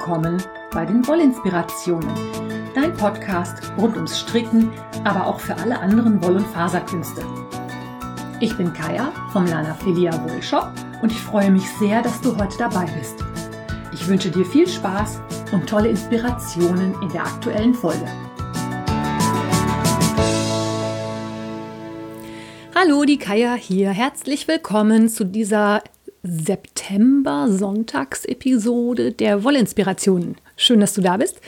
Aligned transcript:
willkommen 0.00 0.42
bei 0.72 0.86
den 0.86 1.06
Wollinspirationen, 1.06 2.08
dein 2.74 2.94
Podcast 2.94 3.70
rund 3.76 3.96
ums 3.96 4.18
Stricken, 4.18 4.72
aber 5.04 5.26
auch 5.26 5.38
für 5.38 5.54
alle 5.54 5.78
anderen 5.78 6.22
Woll- 6.22 6.36
und 6.36 6.46
Faserkünste. 6.46 7.22
Ich 8.40 8.56
bin 8.56 8.72
Kaya 8.72 9.12
vom 9.30 9.44
Lana 9.44 9.74
Filia 9.74 10.10
Wollshop 10.24 10.72
und 11.02 11.12
ich 11.12 11.20
freue 11.20 11.50
mich 11.50 11.68
sehr, 11.78 12.00
dass 12.00 12.18
du 12.22 12.34
heute 12.34 12.56
dabei 12.56 12.86
bist. 12.98 13.22
Ich 13.92 14.08
wünsche 14.08 14.30
dir 14.30 14.46
viel 14.46 14.66
Spaß 14.66 15.20
und 15.52 15.68
tolle 15.68 15.90
Inspirationen 15.90 16.94
in 17.02 17.08
der 17.10 17.26
aktuellen 17.26 17.74
Folge. 17.74 18.06
Hallo, 22.74 23.04
die 23.04 23.18
Kaya 23.18 23.52
hier. 23.52 23.90
Herzlich 23.90 24.48
willkommen 24.48 25.10
zu 25.10 25.24
dieser 25.24 25.82
September-Sonntagsepisode 26.22 29.12
der 29.12 29.44
Wollinspirationen. 29.44 30.36
Schön, 30.56 30.80
dass 30.80 30.94
du 30.94 31.00
da 31.00 31.16
bist. 31.16 31.40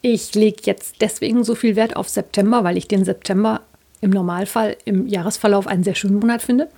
Ich 0.00 0.34
lege 0.34 0.62
jetzt 0.64 0.96
deswegen 1.00 1.44
so 1.44 1.54
viel 1.54 1.76
Wert 1.76 1.96
auf 1.96 2.08
September, 2.08 2.64
weil 2.64 2.76
ich 2.76 2.88
den 2.88 3.04
September 3.04 3.60
im 4.00 4.10
Normalfall 4.10 4.76
im 4.84 5.06
Jahresverlauf 5.06 5.66
einen 5.66 5.84
sehr 5.84 5.94
schönen 5.94 6.18
Monat 6.18 6.42
finde. 6.42 6.68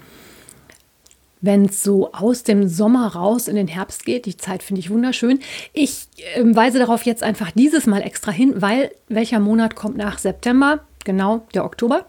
Wenn 1.40 1.66
es 1.66 1.82
so 1.82 2.12
aus 2.12 2.42
dem 2.42 2.68
Sommer 2.68 3.14
raus 3.14 3.48
in 3.48 3.56
den 3.56 3.68
Herbst 3.68 4.06
geht, 4.06 4.26
die 4.26 4.36
Zeit 4.36 4.62
finde 4.62 4.80
ich 4.80 4.90
wunderschön. 4.90 5.40
Ich 5.72 6.08
äh, 6.34 6.42
weise 6.44 6.78
darauf 6.78 7.02
jetzt 7.02 7.22
einfach 7.22 7.50
dieses 7.50 7.86
Mal 7.86 8.02
extra 8.02 8.30
hin, 8.30 8.54
weil 8.56 8.90
welcher 9.08 9.40
Monat 9.40 9.74
kommt 9.74 9.96
nach 9.96 10.18
September? 10.18 10.80
Genau, 11.04 11.46
der 11.52 11.66
Oktober. 11.66 12.06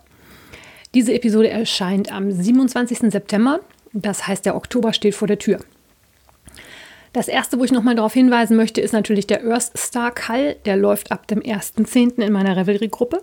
Diese 0.94 1.13
Episode 1.13 1.49
erscheint 1.49 2.12
am 2.12 2.32
27. 2.32 3.12
September 3.12 3.60
das 4.01 4.27
heißt, 4.27 4.46
der 4.46 4.55
Oktober 4.55 4.93
steht 4.93 5.15
vor 5.15 5.27
der 5.27 5.40
Tür. 5.40 5.60
Das 7.13 7.29
erste, 7.29 7.57
wo 7.57 7.63
ich 7.63 7.71
nochmal 7.71 7.96
darauf 7.96 8.13
hinweisen 8.13 8.57
möchte, 8.57 8.82
ist 8.82 8.91
natürlich 8.91 9.26
der 9.26 9.46
Earth 9.46 9.71
Star 9.77 10.12
Call. 10.12 10.57
Der 10.65 10.76
läuft 10.76 11.13
ab 11.13 11.27
dem 11.27 11.40
1.10. 11.40 12.21
in 12.21 12.34
meiner 12.34 12.57
Revelry-Gruppe. 12.57 13.21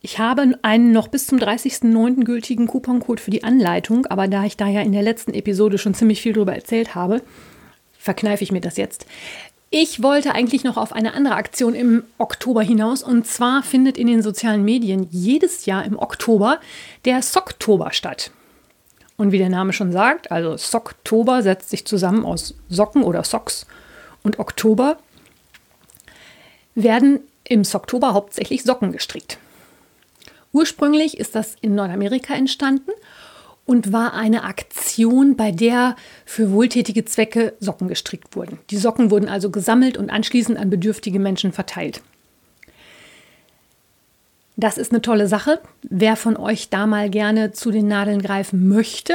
Ich 0.00 0.20
habe 0.20 0.56
einen 0.62 0.92
noch 0.92 1.08
bis 1.08 1.26
zum 1.26 1.38
30.09. 1.38 2.24
gültigen 2.24 2.68
Couponcode 2.68 3.20
für 3.20 3.32
die 3.32 3.42
Anleitung, 3.42 4.06
aber 4.06 4.28
da 4.28 4.44
ich 4.44 4.56
da 4.56 4.68
ja 4.68 4.82
in 4.82 4.92
der 4.92 5.02
letzten 5.02 5.34
Episode 5.34 5.78
schon 5.78 5.94
ziemlich 5.94 6.22
viel 6.22 6.32
darüber 6.32 6.54
erzählt 6.54 6.94
habe, 6.94 7.22
verkneife 7.98 8.44
ich 8.44 8.52
mir 8.52 8.60
das 8.60 8.76
jetzt. 8.76 9.06
Ich 9.70 10.02
wollte 10.02 10.34
eigentlich 10.34 10.64
noch 10.64 10.76
auf 10.76 10.92
eine 10.92 11.14
andere 11.14 11.34
Aktion 11.34 11.74
im 11.74 12.04
Oktober 12.18 12.62
hinaus 12.62 13.02
und 13.02 13.26
zwar 13.26 13.62
findet 13.62 13.96
in 13.96 14.06
den 14.06 14.22
sozialen 14.22 14.64
Medien 14.64 15.08
jedes 15.10 15.66
Jahr 15.66 15.84
im 15.84 15.98
Oktober 15.98 16.60
der 17.04 17.22
Socktober 17.22 17.92
statt. 17.92 18.30
Und 19.16 19.32
wie 19.32 19.38
der 19.38 19.50
Name 19.50 19.72
schon 19.72 19.92
sagt, 19.92 20.30
also 20.30 20.56
Socktober 20.56 21.42
setzt 21.42 21.70
sich 21.70 21.86
zusammen 21.86 22.24
aus 22.24 22.54
Socken 22.68 23.02
oder 23.02 23.24
Socks 23.24 23.66
und 24.22 24.38
Oktober, 24.38 24.98
werden 26.74 27.20
im 27.44 27.64
Socktober 27.64 28.14
hauptsächlich 28.14 28.62
Socken 28.62 28.92
gestrickt. 28.92 29.38
Ursprünglich 30.52 31.18
ist 31.18 31.34
das 31.34 31.56
in 31.60 31.74
Nordamerika 31.74 32.34
entstanden 32.34 32.90
und 33.64 33.92
war 33.92 34.14
eine 34.14 34.44
Aktion, 34.44 35.36
bei 35.36 35.50
der 35.50 35.96
für 36.24 36.50
wohltätige 36.52 37.04
Zwecke 37.04 37.54
Socken 37.60 37.88
gestrickt 37.88 38.36
wurden. 38.36 38.58
Die 38.70 38.76
Socken 38.76 39.10
wurden 39.10 39.28
also 39.28 39.50
gesammelt 39.50 39.96
und 39.96 40.10
anschließend 40.10 40.58
an 40.58 40.70
bedürftige 40.70 41.18
Menschen 41.18 41.52
verteilt. 41.52 42.02
Das 44.62 44.78
ist 44.78 44.92
eine 44.92 45.02
tolle 45.02 45.26
Sache. 45.26 45.60
Wer 45.82 46.14
von 46.14 46.36
euch 46.36 46.70
da 46.70 46.86
mal 46.86 47.10
gerne 47.10 47.50
zu 47.50 47.72
den 47.72 47.88
Nadeln 47.88 48.22
greifen 48.22 48.68
möchte, 48.68 49.14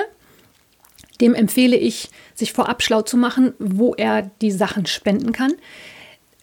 dem 1.21 1.33
empfehle 1.33 1.77
ich, 1.77 2.09
sich 2.35 2.51
vorab 2.51 2.83
schlau 2.83 3.01
zu 3.01 3.15
machen, 3.15 3.53
wo 3.57 3.95
er 3.95 4.23
die 4.41 4.51
Sachen 4.51 4.87
spenden 4.87 5.31
kann. 5.31 5.53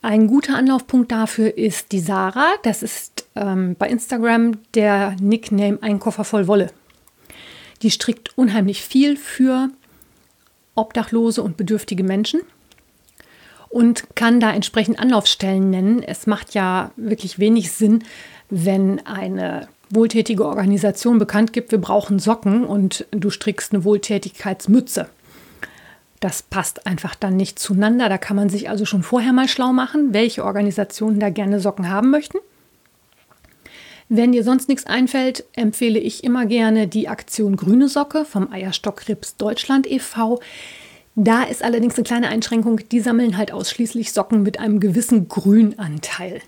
Ein 0.00 0.26
guter 0.26 0.56
Anlaufpunkt 0.56 1.12
dafür 1.12 1.54
ist 1.58 1.92
die 1.92 2.00
Sarah. 2.00 2.54
Das 2.62 2.82
ist 2.82 3.26
ähm, 3.34 3.76
bei 3.78 3.90
Instagram 3.90 4.52
der 4.72 5.16
Nickname 5.20 5.76
Ein 5.82 5.98
Koffer 5.98 6.24
voll 6.24 6.46
Wolle. 6.46 6.70
Die 7.82 7.90
strickt 7.90 8.38
unheimlich 8.38 8.82
viel 8.82 9.18
für 9.18 9.68
obdachlose 10.76 11.42
und 11.42 11.58
bedürftige 11.58 12.04
Menschen 12.04 12.40
und 13.68 14.14
kann 14.14 14.40
da 14.40 14.50
entsprechend 14.50 14.98
Anlaufstellen 14.98 15.68
nennen. 15.68 16.02
Es 16.02 16.26
macht 16.26 16.54
ja 16.54 16.92
wirklich 16.96 17.38
wenig 17.38 17.72
Sinn, 17.72 18.02
wenn 18.56 19.04
eine 19.04 19.66
wohltätige 19.90 20.46
Organisation 20.46 21.18
bekannt 21.18 21.52
gibt, 21.52 21.72
wir 21.72 21.80
brauchen 21.80 22.20
Socken 22.20 22.64
und 22.64 23.04
du 23.10 23.30
strickst 23.30 23.74
eine 23.74 23.82
Wohltätigkeitsmütze. 23.82 25.08
Das 26.20 26.42
passt 26.42 26.86
einfach 26.86 27.16
dann 27.16 27.36
nicht 27.36 27.58
zueinander. 27.58 28.08
Da 28.08 28.16
kann 28.16 28.36
man 28.36 28.48
sich 28.48 28.70
also 28.70 28.84
schon 28.84 29.02
vorher 29.02 29.32
mal 29.32 29.48
schlau 29.48 29.72
machen, 29.72 30.14
welche 30.14 30.44
Organisationen 30.44 31.18
da 31.18 31.30
gerne 31.30 31.58
Socken 31.58 31.90
haben 31.90 32.10
möchten. 32.10 32.38
Wenn 34.08 34.30
dir 34.30 34.44
sonst 34.44 34.68
nichts 34.68 34.86
einfällt, 34.86 35.44
empfehle 35.54 35.98
ich 35.98 36.22
immer 36.22 36.46
gerne 36.46 36.86
die 36.86 37.08
Aktion 37.08 37.56
Grüne 37.56 37.88
Socke 37.88 38.24
vom 38.24 38.52
Eierstock 38.52 39.08
Rips 39.08 39.36
Deutschland 39.36 39.90
e.V. 39.90 40.40
Da 41.16 41.42
ist 41.42 41.64
allerdings 41.64 41.96
eine 41.96 42.04
kleine 42.04 42.28
Einschränkung, 42.28 42.80
die 42.90 43.00
sammeln 43.00 43.36
halt 43.36 43.52
ausschließlich 43.52 44.12
Socken 44.12 44.44
mit 44.44 44.60
einem 44.60 44.78
gewissen 44.78 45.28
Grünanteil. 45.28 46.40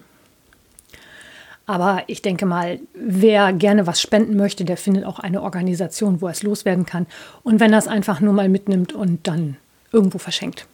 Aber 1.66 2.04
ich 2.06 2.22
denke 2.22 2.46
mal, 2.46 2.78
wer 2.94 3.52
gerne 3.52 3.88
was 3.88 4.00
spenden 4.00 4.36
möchte, 4.36 4.64
der 4.64 4.76
findet 4.76 5.04
auch 5.04 5.18
eine 5.18 5.42
Organisation, 5.42 6.20
wo 6.20 6.26
er 6.26 6.32
es 6.32 6.44
loswerden 6.44 6.86
kann. 6.86 7.06
Und 7.42 7.58
wenn 7.58 7.72
er 7.72 7.80
es 7.80 7.88
einfach 7.88 8.20
nur 8.20 8.32
mal 8.32 8.48
mitnimmt 8.48 8.92
und 8.92 9.26
dann 9.26 9.56
irgendwo 9.92 10.18
verschenkt. 10.18 10.66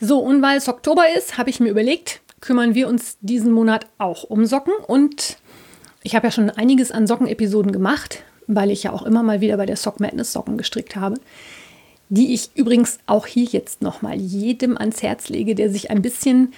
So, 0.00 0.18
und 0.18 0.42
weil 0.42 0.58
es 0.58 0.68
Oktober 0.68 1.04
ist, 1.16 1.38
habe 1.38 1.50
ich 1.50 1.58
mir 1.58 1.70
überlegt, 1.70 2.20
kümmern 2.40 2.74
wir 2.74 2.88
uns 2.88 3.18
diesen 3.20 3.52
Monat 3.52 3.86
auch 3.98 4.22
um 4.22 4.46
Socken. 4.46 4.74
Und 4.86 5.38
ich 6.02 6.14
habe 6.14 6.28
ja 6.28 6.30
schon 6.30 6.50
einiges 6.50 6.92
an 6.92 7.08
Sockenepisoden 7.08 7.72
gemacht, 7.72 8.22
weil 8.46 8.70
ich 8.70 8.84
ja 8.84 8.92
auch 8.92 9.02
immer 9.02 9.24
mal 9.24 9.40
wieder 9.40 9.56
bei 9.56 9.66
der 9.66 9.76
Sock 9.76 9.98
Madness 9.98 10.32
Socken 10.32 10.56
gestrickt 10.56 10.94
habe. 10.94 11.16
Die 12.10 12.34
ich 12.34 12.50
übrigens 12.54 12.98
auch 13.06 13.26
hier 13.26 13.44
jetzt 13.44 13.82
nochmal 13.82 14.16
jedem 14.16 14.76
ans 14.76 15.02
Herz 15.02 15.30
lege, 15.30 15.54
der 15.54 15.70
sich 15.70 15.90
ein 15.90 16.02
bisschen 16.02 16.52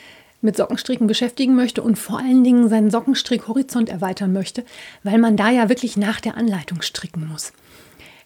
mit 0.47 0.57
Sockenstricken 0.57 1.07
beschäftigen 1.07 1.55
möchte 1.55 1.83
und 1.83 1.99
vor 1.99 2.19
allen 2.19 2.43
Dingen 2.43 2.71
seinen 2.71 2.91
Sockenstrickhorizont 2.91 3.91
erweitern 3.91 4.33
möchte, 4.33 4.65
weil 5.03 5.19
man 5.19 5.37
da 5.37 5.51
ja 5.51 5.69
wirklich 5.69 5.99
nach 5.99 6.21
der 6.21 6.39
Anleitung 6.39 6.81
stricken 6.81 7.29
muss. 7.29 7.53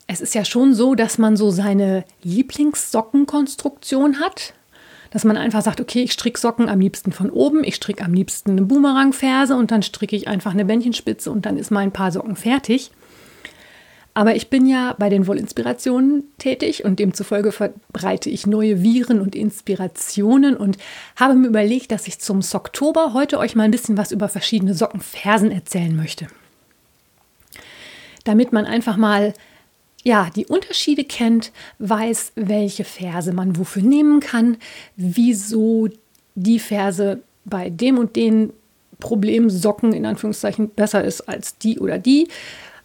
Es 0.07 0.21
ist 0.21 0.35
ja 0.35 0.45
schon 0.45 0.75
so, 0.75 0.95
dass 0.95 1.19
man 1.19 1.37
so 1.37 1.51
seine 1.51 2.05
Lieblingssockenkonstruktion 2.23 4.21
hat, 4.21 4.55
dass 5.11 5.25
man 5.25 5.37
einfach 5.37 5.63
sagt, 5.63 5.81
okay, 5.81 6.03
ich 6.03 6.13
stricke 6.13 6.39
Socken 6.39 6.69
am 6.69 6.81
liebsten 6.81 7.11
von 7.13 7.31
oben, 7.31 7.65
ich 7.65 7.75
stricke 7.75 8.05
am 8.05 8.15
liebsten 8.15 8.53
eine 8.53 8.63
Boomerangferse 8.63 9.57
und 9.57 9.73
dann 9.73 9.83
stricke 9.83 10.15
ich 10.15 10.29
einfach 10.29 10.53
eine 10.53 10.65
Bändchenspitze 10.65 11.31
und 11.31 11.47
dann 11.47 11.57
ist 11.57 11.71
mein 11.71 11.93
paar 11.93 12.13
Socken 12.13 12.37
fertig. 12.37 12.93
Aber 14.13 14.35
ich 14.35 14.51
bin 14.51 14.67
ja 14.67 14.95
bei 14.99 15.09
den 15.09 15.27
Wollinspirationen 15.27 16.25
tätig 16.39 16.85
und 16.85 16.99
demzufolge 16.99 17.53
verbreite 17.53 18.29
ich 18.29 18.47
neue 18.47 18.83
Viren 18.83 19.21
und 19.21 19.37
Inspirationen 19.37 20.57
und 20.57 20.79
habe 21.17 21.35
mir 21.35 21.47
überlegt, 21.47 21.93
dass 21.93 22.09
ich 22.09 22.19
zum 22.19 22.43
Socktober 22.43 23.15
heute 23.15 23.39
euch 23.39 23.55
mal 23.55 23.65
ein 23.65 23.71
bisschen 23.71 23.97
was 23.97 24.11
über 24.11 24.29
verschiedene 24.29 24.75
Sockenfersen 24.75 25.53
erzählen 25.53 25.95
möchte. 25.95 26.27
Damit 28.25 28.53
man 28.53 28.67
einfach 28.67 28.97
mal 28.97 29.33
ja, 30.03 30.31
die 30.35 30.47
Unterschiede 30.47 31.05
kennt, 31.05 31.53
weiß, 31.79 32.33
welche 32.35 32.85
Verse 32.85 33.33
man 33.33 33.59
wofür 33.59 33.83
nehmen 33.83 34.21
kann, 34.21 34.57
wieso 34.97 35.89
die 36.35 36.59
Verse 36.59 37.21
bei 37.45 37.71
dem 37.71 37.99
und 37.99 38.17
den 38.17 38.53
Problemsocken 38.99 39.93
in 39.93 40.07
Anführungszeichen 40.07 40.71
besser 40.71 41.05
ist 41.05 41.23
als 41.23 41.59
die 41.59 41.79
oder 41.79 41.99
die 41.99 42.29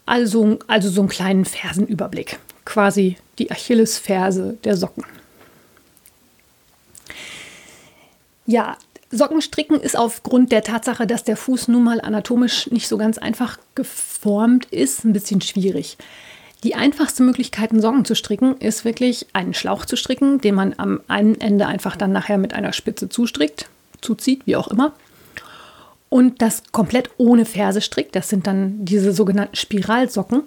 also, 0.06 0.60
also 0.68 0.90
so 0.90 1.02
einen 1.02 1.10
kleinen 1.10 1.46
Fersenüberblick. 1.46 2.40
Quasi 2.64 3.18
die 3.40 3.52
Achillesferse 3.52 4.58
der 4.64 4.78
Socken. 4.78 5.04
Ja, 8.46 8.78
Sockenstricken 9.12 9.80
ist 9.80 9.98
aufgrund 9.98 10.52
der 10.52 10.64
Tatsache, 10.64 11.08
dass 11.08 11.24
der 11.24 11.38
Fuß 11.38 11.68
nun 11.68 11.84
mal 11.84 12.02
anatomisch 12.02 12.70
nicht 12.72 12.88
so 12.88 12.98
ganz 12.98 13.18
einfach 13.18 13.58
geformt 13.74 14.66
ist, 14.66 15.04
ein 15.04 15.14
bisschen 15.14 15.42
schwierig. 15.42 15.98
Die 16.64 16.76
einfachste 16.76 17.24
Möglichkeit, 17.24 17.72
einen 17.72 17.82
Socken 17.82 18.06
zu 18.06 18.16
stricken, 18.16 18.58
ist 18.58 18.86
wirklich 18.86 19.28
einen 19.34 19.54
Schlauch 19.54 19.86
zu 19.86 19.96
stricken, 19.96 20.42
den 20.42 20.56
man 20.56 20.74
am 20.78 21.02
einen 21.08 21.40
Ende 21.40 21.68
einfach 21.68 21.96
dann 21.96 22.12
nachher 22.12 22.38
mit 22.38 22.54
einer 22.54 22.74
Spitze 22.74 23.10
zustrickt, 23.10 23.70
zuzieht, 24.02 24.42
wie 24.46 24.56
auch 24.56 24.68
immer 24.68 24.94
und 26.16 26.42
das 26.42 26.64
komplett 26.72 27.10
ohne 27.18 27.44
Ferse 27.44 27.82
strickt. 27.82 28.16
Das 28.16 28.30
sind 28.30 28.48
dann 28.48 28.86
diese 28.86 29.12
sogenannten 29.12 29.58
Spiralsocken. 29.58 30.44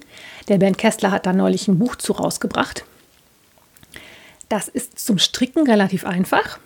Der 0.49 0.57
Bernd 0.57 0.79
Kessler 0.79 1.11
hat 1.11 1.27
da 1.27 1.35
neulich 1.35 1.69
ein 1.69 1.79
Buch 1.79 1.97
zu 1.97 2.15
rausgebracht. 2.15 2.87
Das 4.49 4.69
ist 4.69 4.99
zum 4.99 5.19
Stricken 5.19 5.67
relativ 5.67 6.07
einfach, 6.07 6.59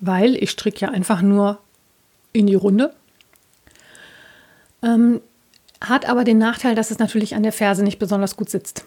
weil 0.00 0.34
ich 0.34 0.50
stricke 0.50 0.86
ja 0.86 0.90
einfach 0.90 1.22
nur 1.22 1.60
in 2.32 2.48
die 2.48 2.56
Runde. 2.56 2.92
Ähm, 4.82 5.20
hat 5.80 6.08
aber 6.08 6.24
den 6.24 6.38
Nachteil, 6.38 6.74
dass 6.74 6.90
es 6.90 6.98
natürlich 6.98 7.36
an 7.36 7.44
der 7.44 7.52
Ferse 7.52 7.84
nicht 7.84 8.00
besonders 8.00 8.34
gut 8.34 8.50
sitzt. 8.50 8.86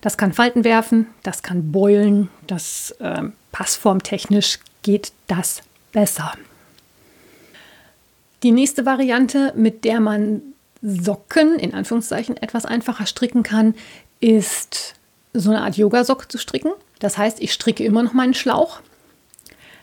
Das 0.00 0.16
kann 0.16 0.32
Falten 0.32 0.64
werfen, 0.64 1.08
das 1.22 1.42
kann 1.42 1.70
beulen, 1.70 2.30
das 2.46 2.92
äh, 2.92 3.24
passformtechnisch 3.52 4.60
geht 4.80 5.12
das 5.26 5.60
besser. 5.92 6.32
Die 8.46 8.52
nächste 8.52 8.86
Variante, 8.86 9.52
mit 9.56 9.84
der 9.84 9.98
man 9.98 10.40
Socken 10.80 11.58
in 11.58 11.74
Anführungszeichen 11.74 12.36
etwas 12.36 12.64
einfacher 12.64 13.04
stricken 13.04 13.42
kann, 13.42 13.74
ist 14.20 14.94
so 15.32 15.50
eine 15.50 15.62
Art 15.62 15.76
Yogasocke 15.76 16.28
zu 16.28 16.38
stricken. 16.38 16.70
Das 17.00 17.18
heißt, 17.18 17.42
ich 17.42 17.52
stricke 17.52 17.82
immer 17.82 18.04
noch 18.04 18.12
meinen 18.12 18.34
Schlauch. 18.34 18.82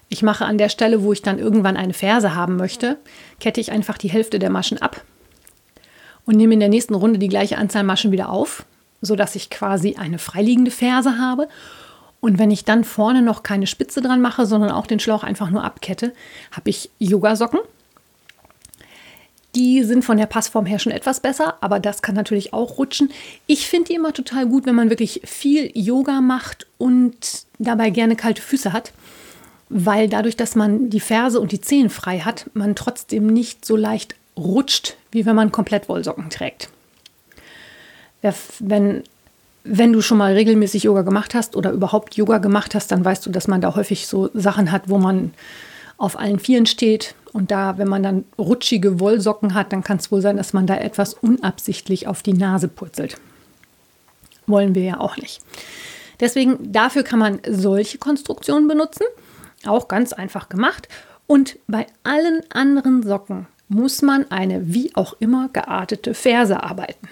Ich 0.07 0.23
mache 0.23 0.45
an 0.45 0.57
der 0.57 0.69
Stelle, 0.69 1.03
wo 1.03 1.11
ich 1.11 1.21
dann 1.21 1.39
irgendwann 1.39 1.75
eine 1.75 1.93
Ferse 1.93 2.35
haben 2.35 2.55
möchte, 2.55 2.95
kette 3.41 3.59
ich 3.59 3.73
einfach 3.73 3.97
die 3.97 4.09
Hälfte 4.09 4.39
der 4.39 4.49
Maschen 4.49 4.81
ab 4.81 5.03
und 6.23 6.37
nehme 6.37 6.53
in 6.53 6.61
der 6.61 6.69
nächsten 6.69 6.95
Runde 6.95 7.19
die 7.19 7.27
gleiche 7.27 7.57
Anzahl 7.57 7.83
Maschen 7.83 8.13
wieder 8.13 8.29
auf, 8.29 8.65
sodass 9.01 9.35
ich 9.35 9.49
quasi 9.49 9.97
eine 9.97 10.19
freiliegende 10.19 10.71
Ferse 10.71 11.17
habe. 11.17 11.49
Und 12.21 12.39
wenn 12.39 12.49
ich 12.49 12.63
dann 12.63 12.85
vorne 12.85 13.23
noch 13.23 13.43
keine 13.43 13.67
Spitze 13.67 14.01
dran 14.01 14.21
mache, 14.21 14.45
sondern 14.45 14.71
auch 14.71 14.87
den 14.87 15.01
Schlauch 15.01 15.25
einfach 15.25 15.49
nur 15.49 15.65
abkette, 15.65 16.13
habe 16.53 16.69
ich 16.69 16.91
Yogasocken. 16.97 17.59
Die 19.55 19.83
sind 19.83 20.03
von 20.03 20.17
der 20.17 20.25
Passform 20.25 20.65
her 20.65 20.79
schon 20.79 20.91
etwas 20.91 21.19
besser, 21.19 21.57
aber 21.61 21.79
das 21.79 22.01
kann 22.01 22.15
natürlich 22.15 22.53
auch 22.53 22.77
rutschen. 22.79 23.11
Ich 23.45 23.67
finde 23.67 23.89
die 23.89 23.95
immer 23.95 24.13
total 24.13 24.47
gut, 24.47 24.65
wenn 24.65 24.75
man 24.75 24.89
wirklich 24.89 25.21
viel 25.25 25.71
Yoga 25.75 26.21
macht 26.21 26.65
und 26.79 27.15
dabei 27.59 27.91
gerne 27.91 28.15
kalte 28.15 28.41
Füße 28.41 28.73
hat, 28.73 28.93
weil 29.69 30.09
dadurch, 30.09 30.35
dass 30.35 30.55
man 30.55 30.89
die 30.89 30.99
Ferse 30.99 31.39
und 31.39 31.51
die 31.51 31.61
Zehen 31.61 31.91
frei 31.91 32.19
hat, 32.19 32.49
man 32.53 32.75
trotzdem 32.75 33.27
nicht 33.27 33.63
so 33.63 33.75
leicht 33.75 34.15
rutscht, 34.35 34.97
wie 35.11 35.25
wenn 35.25 35.35
man 35.35 35.51
komplett 35.51 35.87
Wollsocken 35.87 36.31
trägt. 36.31 36.69
Wenn, 38.59 39.03
wenn 39.63 39.93
du 39.93 40.01
schon 40.01 40.17
mal 40.17 40.33
regelmäßig 40.33 40.83
Yoga 40.83 41.01
gemacht 41.01 41.35
hast 41.35 41.55
oder 41.55 41.71
überhaupt 41.71 42.15
Yoga 42.15 42.39
gemacht 42.39 42.73
hast, 42.73 42.91
dann 42.91 43.05
weißt 43.05 43.25
du, 43.25 43.29
dass 43.29 43.47
man 43.47 43.61
da 43.61 43.75
häufig 43.75 44.07
so 44.07 44.29
Sachen 44.33 44.71
hat, 44.71 44.89
wo 44.89 44.97
man 44.97 45.33
auf 45.97 46.17
allen 46.17 46.39
Vieren 46.39 46.65
steht. 46.65 47.15
Und 47.31 47.51
da, 47.51 47.77
wenn 47.77 47.87
man 47.87 48.03
dann 48.03 48.25
rutschige 48.37 48.99
Wollsocken 48.99 49.53
hat, 49.53 49.73
dann 49.73 49.83
kann 49.83 49.97
es 49.97 50.11
wohl 50.11 50.21
sein, 50.21 50.37
dass 50.37 50.53
man 50.53 50.67
da 50.67 50.77
etwas 50.77 51.15
unabsichtlich 51.15 52.07
auf 52.07 52.21
die 52.21 52.33
Nase 52.33 52.67
purzelt. 52.67 53.17
Wollen 54.45 54.75
wir 54.75 54.83
ja 54.83 54.99
auch 54.99 55.17
nicht. 55.17 55.41
Deswegen, 56.19 56.71
dafür 56.71 57.03
kann 57.03 57.19
man 57.19 57.39
solche 57.47 57.97
Konstruktionen 57.97 58.67
benutzen. 58.67 59.05
Auch 59.65 59.87
ganz 59.87 60.13
einfach 60.13 60.49
gemacht. 60.49 60.87
Und 61.25 61.57
bei 61.67 61.87
allen 62.03 62.41
anderen 62.51 63.03
Socken 63.03 63.47
muss 63.67 64.01
man 64.01 64.29
eine 64.29 64.73
wie 64.73 64.95
auch 64.95 65.15
immer 65.19 65.49
geartete 65.51 66.13
Ferse 66.13 66.61
arbeiten. 66.61 67.07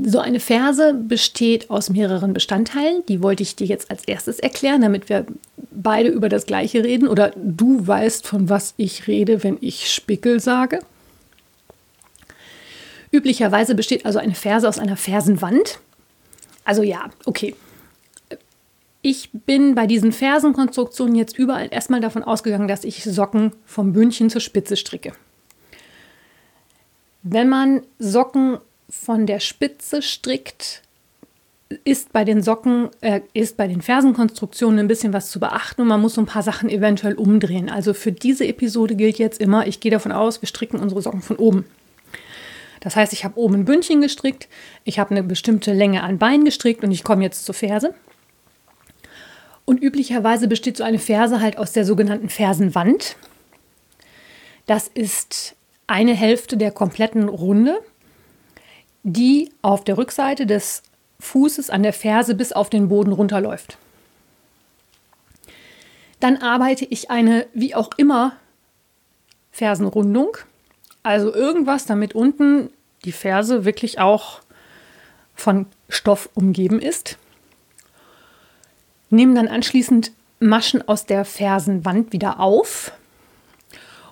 So 0.00 0.20
eine 0.20 0.38
Ferse 0.38 0.94
besteht 0.94 1.70
aus 1.70 1.90
mehreren 1.90 2.32
Bestandteilen. 2.32 3.04
Die 3.08 3.20
wollte 3.20 3.42
ich 3.42 3.56
dir 3.56 3.66
jetzt 3.66 3.90
als 3.90 4.04
erstes 4.04 4.38
erklären, 4.38 4.80
damit 4.80 5.08
wir 5.08 5.26
beide 5.72 6.08
über 6.08 6.28
das 6.28 6.46
Gleiche 6.46 6.84
reden 6.84 7.08
oder 7.08 7.32
du 7.34 7.84
weißt, 7.84 8.24
von 8.24 8.48
was 8.48 8.74
ich 8.76 9.08
rede, 9.08 9.42
wenn 9.42 9.58
ich 9.60 9.92
Spickel 9.92 10.38
sage. 10.38 10.78
Üblicherweise 13.10 13.74
besteht 13.74 14.06
also 14.06 14.20
eine 14.20 14.34
Ferse 14.34 14.68
aus 14.68 14.78
einer 14.78 14.96
Fersenwand. 14.96 15.80
Also 16.64 16.82
ja, 16.82 17.10
okay, 17.24 17.56
ich 19.02 19.30
bin 19.32 19.74
bei 19.74 19.86
diesen 19.86 20.12
Fersenkonstruktionen 20.12 21.14
jetzt 21.14 21.38
überall 21.38 21.68
erstmal 21.70 22.00
davon 22.00 22.22
ausgegangen, 22.22 22.68
dass 22.68 22.84
ich 22.84 23.04
Socken 23.04 23.52
vom 23.64 23.92
Bündchen 23.92 24.30
zur 24.30 24.40
Spitze 24.40 24.76
stricke. 24.76 25.12
Wenn 27.22 27.48
man 27.48 27.82
Socken 27.98 28.58
von 28.88 29.26
der 29.26 29.40
Spitze 29.40 30.02
strickt, 30.02 30.82
ist 31.84 32.12
bei 32.12 32.24
den 32.24 32.42
Socken, 32.42 32.88
äh, 33.02 33.20
ist 33.34 33.58
bei 33.58 33.66
den 33.66 33.82
Fersenkonstruktionen 33.82 34.78
ein 34.78 34.88
bisschen 34.88 35.12
was 35.12 35.30
zu 35.30 35.38
beachten 35.38 35.82
und 35.82 35.88
man 35.88 36.00
muss 36.00 36.14
so 36.14 36.22
ein 36.22 36.26
paar 36.26 36.42
Sachen 36.42 36.70
eventuell 36.70 37.14
umdrehen. 37.14 37.68
Also 37.68 37.92
für 37.92 38.12
diese 38.12 38.46
Episode 38.46 38.94
gilt 38.94 39.18
jetzt 39.18 39.40
immer, 39.40 39.66
ich 39.66 39.80
gehe 39.80 39.90
davon 39.90 40.12
aus, 40.12 40.40
wir 40.40 40.48
stricken 40.48 40.80
unsere 40.80 41.02
Socken 41.02 41.20
von 41.20 41.36
oben. 41.36 41.66
Das 42.80 42.96
heißt, 42.96 43.12
ich 43.12 43.24
habe 43.24 43.38
oben 43.38 43.56
ein 43.56 43.64
Bündchen 43.64 44.00
gestrickt, 44.00 44.48
ich 44.84 44.98
habe 44.98 45.10
eine 45.10 45.22
bestimmte 45.22 45.74
Länge 45.74 46.02
an 46.02 46.18
Bein 46.18 46.44
gestrickt 46.44 46.84
und 46.84 46.90
ich 46.90 47.04
komme 47.04 47.24
jetzt 47.24 47.44
zur 47.44 47.54
Ferse. 47.54 47.94
Und 49.66 49.82
üblicherweise 49.82 50.48
besteht 50.48 50.78
so 50.78 50.84
eine 50.84 50.98
Ferse 50.98 51.42
halt 51.42 51.58
aus 51.58 51.72
der 51.72 51.84
sogenannten 51.84 52.30
Fersenwand. 52.30 53.16
Das 54.64 54.88
ist 54.88 55.56
eine 55.86 56.14
Hälfte 56.14 56.56
der 56.56 56.70
kompletten 56.70 57.28
Runde, 57.28 57.78
die 59.12 59.52
auf 59.62 59.84
der 59.84 59.98
Rückseite 59.98 60.46
des 60.46 60.82
Fußes 61.20 61.70
an 61.70 61.82
der 61.82 61.92
Ferse 61.92 62.34
bis 62.34 62.52
auf 62.52 62.70
den 62.70 62.88
Boden 62.88 63.12
runterläuft. 63.12 63.78
Dann 66.20 66.38
arbeite 66.38 66.84
ich 66.84 67.10
eine 67.10 67.46
wie 67.54 67.74
auch 67.74 67.90
immer 67.96 68.32
Fersenrundung, 69.50 70.36
also 71.02 71.32
irgendwas, 71.34 71.86
damit 71.86 72.14
unten 72.14 72.70
die 73.04 73.12
Ferse 73.12 73.64
wirklich 73.64 73.98
auch 73.98 74.40
von 75.34 75.66
Stoff 75.88 76.28
umgeben 76.34 76.80
ist 76.80 77.18
nehme 79.10 79.34
dann 79.34 79.48
anschließend 79.48 80.12
Maschen 80.40 80.86
aus 80.86 81.06
der 81.06 81.24
Fersenwand 81.24 82.12
wieder 82.12 82.40
auf. 82.40 82.92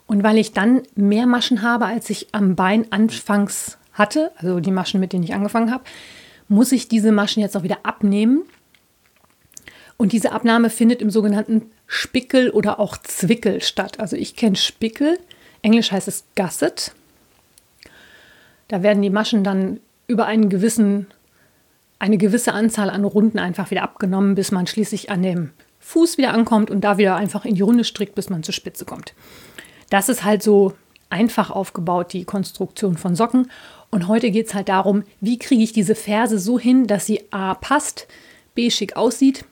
Und 0.07 0.23
weil 0.23 0.39
ich 0.39 0.53
dann 0.53 0.83
mehr 0.95 1.27
Maschen 1.27 1.63
habe, 1.63 1.87
als 1.87 2.11
ich 2.11 2.29
am 2.33 2.57
Bein 2.57 2.91
anfangs 2.93 3.76
hatte, 3.97 4.33
also 4.37 4.61
die 4.61 4.71
Maschen, 4.71 5.01
mit 5.01 5.13
denen 5.13 5.25
ich 5.25 5.35
angefangen 5.35 5.71
habe, 5.71 5.85
muss 6.49 6.73
ich 6.73 6.89
diese 6.89 7.13
Maschen 7.13 7.43
jetzt 7.43 7.57
auch 7.57 7.63
wieder 7.63 7.81
abnehmen. 7.83 8.43
Und 9.97 10.13
diese 10.13 10.33
Abnahme 10.33 10.71
findet 10.71 11.03
im 11.03 11.11
sogenannten 11.11 11.71
Spickel 11.87 12.51
oder 12.51 12.79
auch 12.79 12.97
Zwickel 12.99 13.63
statt. 13.63 13.99
Also 13.99 14.17
ich 14.17 14.37
kenne 14.37 14.57
Spickel, 14.57 15.19
englisch 15.63 15.91
heißt 15.91 16.09
es 16.09 16.25
Gusset. 16.37 16.93
Da 18.69 18.83
werden 18.83 19.03
die 19.03 19.11
Maschen 19.11 19.43
dann 19.43 19.81
über 20.07 20.27
einen 20.27 20.49
gewissen 20.49 21.07
eine 21.99 22.19
gewisse 22.19 22.53
Anzahl 22.53 22.91
an 22.91 23.05
Runden 23.05 23.39
einfach 23.39 23.71
wieder 23.71 23.83
abgenommen, 23.83 24.35
bis 24.35 24.53
man 24.53 24.67
schließlich 24.67 25.11
an 25.11 25.23
dem 25.23 25.51
Fuß 25.81 26.19
wieder 26.19 26.35
ankommt 26.35 26.71
und 26.71 26.83
da 26.83 26.99
wieder 26.99 27.17
einfach 27.17 27.45
in 27.45 27.55
die 27.55 27.63
Runde 27.63 27.85
strickt, 27.85 28.15
bis 28.15 28.29
man 28.29 28.43
zur 28.43 28.55
Spitze 28.55 28.85
kommt. 28.85 29.15
Das 29.89 30.09
ist 30.09 30.25
halt 30.25 30.43
so 30.43 30.75
einfach 31.09 31.51
aufgebaut, 31.51 32.13
die 32.13 32.25
Konstruktion 32.25 32.97
von 32.97 33.15
Socken. 33.15 33.51
Und 33.91 34.09
heute 34.09 34.31
geht 34.31 34.49
es 34.49 34.55
halt 34.55 34.69
darum, 34.69 35.05
wie 35.21 35.39
kriege 35.39 35.63
ich 35.63 35.73
diese 35.73 35.95
Ferse 35.95 36.39
so 36.39 36.59
hin, 36.59 36.87
dass 36.87 37.07
sie 37.07 37.25
A 37.31 37.55
passt, 37.55 38.07
B 38.55 38.71
schick 38.71 38.97
aussieht 38.97 39.45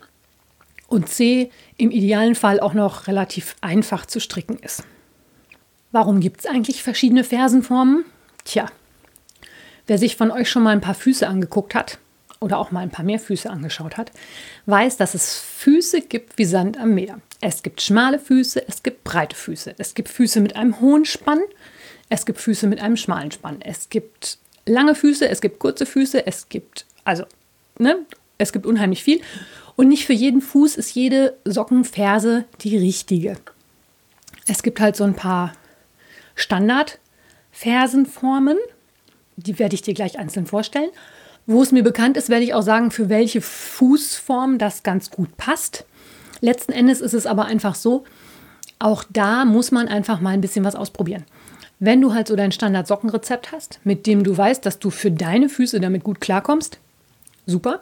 und 0.88 1.08
C 1.08 1.50
im 1.76 1.90
idealen 1.90 2.34
Fall 2.34 2.60
auch 2.60 2.74
noch 2.74 3.06
relativ 3.06 3.56
einfach 3.60 4.06
zu 4.06 4.20
stricken 4.20 4.58
ist. 4.58 4.84
Warum 5.92 6.20
gibt 6.20 6.40
es 6.40 6.46
eigentlich 6.46 6.82
verschiedene 6.82 7.24
Fersenformen? 7.24 8.04
Tja, 8.44 8.66
wer 9.86 9.98
sich 9.98 10.16
von 10.16 10.30
euch 10.30 10.50
schon 10.50 10.62
mal 10.62 10.70
ein 10.70 10.80
paar 10.80 10.94
Füße 10.94 11.26
angeguckt 11.26 11.74
hat, 11.74 11.98
oder 12.44 12.58
auch 12.58 12.70
mal 12.70 12.80
ein 12.80 12.90
paar 12.90 13.04
mehr 13.04 13.18
Füße 13.18 13.48
angeschaut 13.50 13.96
hat, 13.96 14.12
weiß, 14.66 14.96
dass 14.98 15.14
es 15.14 15.40
Füße 15.40 16.02
gibt 16.02 16.38
wie 16.38 16.44
Sand 16.44 16.78
am 16.78 16.94
Meer. 16.94 17.20
Es 17.40 17.62
gibt 17.62 17.80
schmale 17.80 18.18
Füße, 18.18 18.68
es 18.68 18.82
gibt 18.82 19.02
breite 19.02 19.34
Füße. 19.34 19.74
Es 19.78 19.94
gibt 19.94 20.10
Füße 20.10 20.40
mit 20.40 20.54
einem 20.54 20.80
hohen 20.80 21.04
Spann, 21.04 21.40
es 22.08 22.26
gibt 22.26 22.40
Füße 22.40 22.66
mit 22.66 22.80
einem 22.80 22.96
schmalen 22.96 23.30
Spann. 23.30 23.60
Es 23.60 23.88
gibt 23.88 24.38
lange 24.66 24.94
Füße, 24.94 25.28
es 25.28 25.40
gibt 25.40 25.58
kurze 25.58 25.86
Füße, 25.86 26.26
es 26.26 26.48
gibt, 26.48 26.86
also, 27.04 27.24
ne, 27.78 27.98
es 28.38 28.52
gibt 28.52 28.66
unheimlich 28.66 29.02
viel. 29.02 29.20
Und 29.76 29.88
nicht 29.88 30.06
für 30.06 30.12
jeden 30.12 30.40
Fuß 30.40 30.76
ist 30.76 30.94
jede 30.94 31.36
Sockenferse 31.44 32.44
die 32.60 32.76
richtige. 32.76 33.36
Es 34.46 34.62
gibt 34.62 34.78
halt 34.80 34.94
so 34.96 35.04
ein 35.04 35.14
paar 35.14 35.52
Standardfersenformen, 36.34 38.58
die 39.36 39.58
werde 39.58 39.74
ich 39.74 39.82
dir 39.82 39.94
gleich 39.94 40.18
einzeln 40.18 40.46
vorstellen. 40.46 40.90
Wo 41.46 41.62
es 41.62 41.72
mir 41.72 41.82
bekannt 41.82 42.16
ist, 42.16 42.30
werde 42.30 42.44
ich 42.44 42.54
auch 42.54 42.62
sagen, 42.62 42.90
für 42.90 43.10
welche 43.10 43.42
Fußform 43.42 44.56
das 44.58 44.82
ganz 44.82 45.10
gut 45.10 45.36
passt. 45.36 45.84
Letzten 46.40 46.72
Endes 46.72 47.02
ist 47.02 47.12
es 47.12 47.26
aber 47.26 47.44
einfach 47.44 47.74
so, 47.74 48.04
auch 48.78 49.04
da 49.10 49.44
muss 49.44 49.70
man 49.70 49.88
einfach 49.88 50.20
mal 50.20 50.30
ein 50.30 50.40
bisschen 50.40 50.64
was 50.64 50.74
ausprobieren. 50.74 51.24
Wenn 51.78 52.00
du 52.00 52.14
halt 52.14 52.28
so 52.28 52.36
dein 52.36 52.52
Standard-Sockenrezept 52.52 53.52
hast, 53.52 53.80
mit 53.84 54.06
dem 54.06 54.24
du 54.24 54.36
weißt, 54.36 54.64
dass 54.64 54.78
du 54.78 54.90
für 54.90 55.10
deine 55.10 55.48
Füße 55.48 55.80
damit 55.80 56.04
gut 56.04 56.20
klarkommst, 56.20 56.78
super. 57.46 57.80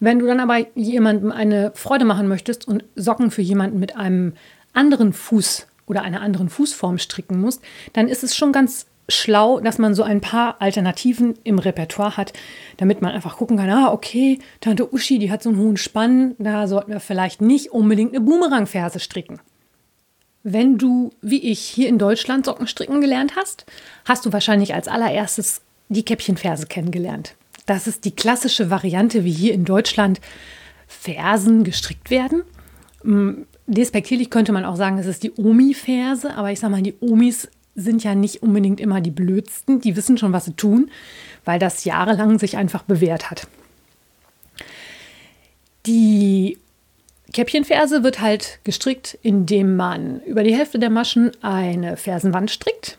Wenn 0.00 0.18
du 0.18 0.26
dann 0.26 0.40
aber 0.40 0.66
jemandem 0.74 1.30
eine 1.30 1.72
Freude 1.74 2.04
machen 2.04 2.28
möchtest 2.28 2.66
und 2.66 2.84
Socken 2.96 3.30
für 3.30 3.42
jemanden 3.42 3.78
mit 3.78 3.96
einem 3.96 4.34
anderen 4.72 5.12
Fuß 5.12 5.66
oder 5.86 6.02
einer 6.02 6.20
anderen 6.20 6.48
Fußform 6.48 6.98
stricken 6.98 7.40
musst, 7.40 7.62
dann 7.92 8.08
ist 8.08 8.22
es 8.22 8.36
schon 8.36 8.52
ganz 8.52 8.86
schlau, 9.08 9.60
dass 9.60 9.78
man 9.78 9.94
so 9.94 10.02
ein 10.02 10.20
paar 10.20 10.60
Alternativen 10.60 11.34
im 11.44 11.58
Repertoire 11.58 12.16
hat, 12.16 12.32
damit 12.76 13.02
man 13.02 13.12
einfach 13.12 13.36
gucken 13.36 13.56
kann, 13.56 13.70
ah, 13.70 13.92
okay, 13.92 14.38
Tante 14.60 14.92
Uschi, 14.92 15.18
die 15.18 15.30
hat 15.30 15.42
so 15.42 15.50
einen 15.50 15.58
hohen 15.58 15.76
Spann, 15.76 16.34
da 16.38 16.66
sollten 16.66 16.92
wir 16.92 17.00
vielleicht 17.00 17.40
nicht 17.40 17.72
unbedingt 17.72 18.14
eine 18.14 18.24
Boomerang-Ferse 18.24 19.00
stricken. 19.00 19.40
Wenn 20.44 20.76
du, 20.76 21.12
wie 21.20 21.50
ich, 21.50 21.60
hier 21.60 21.88
in 21.88 21.98
Deutschland 21.98 22.46
Socken 22.46 22.66
stricken 22.66 23.00
gelernt 23.00 23.36
hast, 23.36 23.64
hast 24.04 24.26
du 24.26 24.32
wahrscheinlich 24.32 24.74
als 24.74 24.88
allererstes 24.88 25.60
die 25.88 26.04
Käppchenferse 26.04 26.66
kennengelernt. 26.66 27.34
Das 27.66 27.86
ist 27.86 28.04
die 28.04 28.10
klassische 28.10 28.70
Variante, 28.70 29.24
wie 29.24 29.32
hier 29.32 29.54
in 29.54 29.64
Deutschland 29.64 30.20
Fersen 30.88 31.62
gestrickt 31.62 32.10
werden. 32.10 32.42
Mm, 33.04 33.42
despektierlich 33.66 34.30
könnte 34.30 34.52
man 34.52 34.64
auch 34.64 34.76
sagen, 34.76 34.98
es 34.98 35.06
ist 35.06 35.22
die 35.22 35.32
Omi-Ferse, 35.32 36.34
aber 36.34 36.50
ich 36.50 36.58
sage 36.58 36.72
mal, 36.72 36.82
die 36.82 36.94
Omis 37.00 37.48
sind 37.74 38.02
ja 38.02 38.14
nicht 38.14 38.42
unbedingt 38.42 38.80
immer 38.80 39.00
die 39.00 39.10
blödsten. 39.10 39.80
Die 39.80 39.96
wissen 39.96 40.18
schon, 40.18 40.32
was 40.32 40.44
sie 40.44 40.54
tun, 40.54 40.90
weil 41.44 41.58
das 41.58 41.84
jahrelang 41.84 42.38
sich 42.38 42.56
einfach 42.56 42.82
bewährt 42.82 43.30
hat. 43.30 43.46
Die 45.86 46.58
Käppchenferse 47.32 48.04
wird 48.04 48.20
halt 48.20 48.60
gestrickt, 48.64 49.18
indem 49.22 49.76
man 49.76 50.20
über 50.20 50.42
die 50.42 50.54
Hälfte 50.54 50.78
der 50.78 50.90
Maschen 50.90 51.32
eine 51.42 51.96
Fersenwand 51.96 52.50
strickt. 52.50 52.98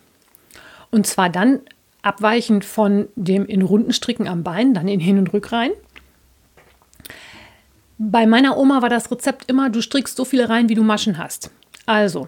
Und 0.89 1.07
zwar 1.07 1.29
dann 1.29 1.61
abweichend 2.01 2.65
von 2.65 3.07
dem 3.15 3.45
in 3.45 3.61
runden 3.61 3.93
Stricken 3.93 4.27
am 4.27 4.43
Bein, 4.43 4.73
dann 4.73 4.87
in 4.87 4.99
Hin- 4.99 5.17
und 5.17 5.33
Rückreihen. 5.33 5.73
Bei 7.97 8.25
meiner 8.25 8.57
Oma 8.57 8.81
war 8.81 8.89
das 8.89 9.11
Rezept 9.11 9.49
immer, 9.49 9.69
du 9.69 9.81
strickst 9.81 10.17
so 10.17 10.25
viele 10.25 10.49
Reihen, 10.49 10.67
wie 10.67 10.75
du 10.75 10.83
Maschen 10.83 11.17
hast. 11.17 11.51
Also, 11.85 12.27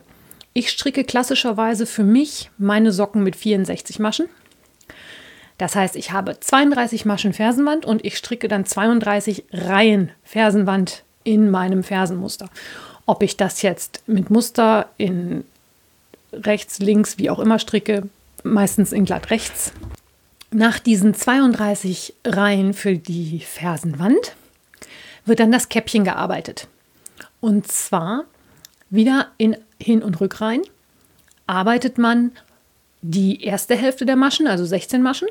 ich 0.53 0.69
stricke 0.69 1.03
klassischerweise 1.03 1.85
für 1.85 2.03
mich 2.03 2.49
meine 2.57 2.91
Socken 2.91 3.23
mit 3.23 3.35
64 3.35 3.99
Maschen. 3.99 4.27
Das 5.57 5.75
heißt, 5.75 5.95
ich 5.95 6.11
habe 6.11 6.39
32 6.39 7.05
Maschen 7.05 7.33
Fersenwand 7.33 7.85
und 7.85 8.03
ich 8.05 8.17
stricke 8.17 8.47
dann 8.47 8.65
32 8.65 9.45
Reihen 9.51 10.11
Fersenwand 10.23 11.04
in 11.25 11.51
meinem 11.51 11.83
Fersenmuster. 11.83 12.49
Ob 13.05 13.21
ich 13.21 13.35
das 13.35 13.61
jetzt 13.61 14.01
mit 14.07 14.29
Muster 14.29 14.87
in 14.97 15.43
rechts, 16.31 16.79
links, 16.79 17.17
wie 17.17 17.29
auch 17.29 17.39
immer 17.39 17.59
stricke, 17.59 18.07
meistens 18.43 18.93
in 18.93 19.03
glatt 19.03 19.29
rechts. 19.29 19.73
Nach 20.51 20.79
diesen 20.79 21.13
32 21.13 22.13
Reihen 22.23 22.73
für 22.73 22.95
die 22.95 23.41
Fersenwand 23.41 24.35
wird 25.25 25.39
dann 25.39 25.51
das 25.51 25.67
Käppchen 25.67 26.05
gearbeitet. 26.05 26.67
Und 27.41 27.67
zwar 27.67 28.23
wieder 28.89 29.27
in 29.37 29.57
Hin- 29.81 30.03
und 30.03 30.21
Rückreihen 30.21 30.61
arbeitet 31.47 31.97
man 31.97 32.31
die 33.01 33.43
erste 33.43 33.75
Hälfte 33.75 34.05
der 34.05 34.15
Maschen, 34.15 34.47
also 34.47 34.65
16 34.65 35.01
Maschen. 35.01 35.27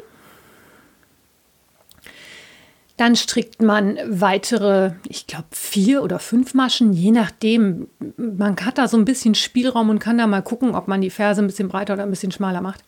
Dann 2.97 3.17
strickt 3.17 3.61
man 3.61 3.99
weitere, 4.07 4.93
ich 5.09 5.27
glaube, 5.27 5.49
vier 5.51 6.03
oder 6.05 6.21
fünf 6.21 6.55
Maschen, 6.55 6.93
je 6.93 7.11
nachdem. 7.11 7.89
Man 8.17 8.57
hat 8.65 8.79
da 8.79 8.87
so 8.87 8.97
ein 8.97 9.05
bisschen 9.05 9.35
Spielraum 9.35 9.91
und 9.91 9.99
kann 9.99 10.17
da 10.17 10.29
mal 10.29 10.43
gucken, 10.43 10.77
ob 10.77 10.87
man 10.87 11.01
die 11.01 11.11
Ferse 11.11 11.43
ein 11.43 11.49
bisschen 11.49 11.69
breiter 11.69 11.95
oder 11.95 12.05
ein 12.05 12.11
bisschen 12.11 12.31
schmaler 12.31 12.61
macht. 12.61 12.85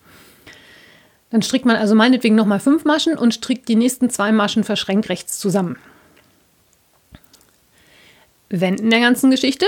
Dann 1.29 1.41
strickt 1.41 1.65
man 1.65 1.75
also 1.75 1.93
meinetwegen 1.93 2.35
nochmal 2.35 2.61
fünf 2.61 2.85
Maschen 2.85 3.17
und 3.17 3.33
strickt 3.33 3.67
die 3.67 3.75
nächsten 3.75 4.09
zwei 4.09 4.31
Maschen 4.31 4.63
verschränkt 4.63 5.09
rechts 5.09 5.39
zusammen. 5.39 5.77
Wenden 8.49 8.89
der 8.89 9.01
ganzen 9.01 9.29
Geschichte. 9.29 9.65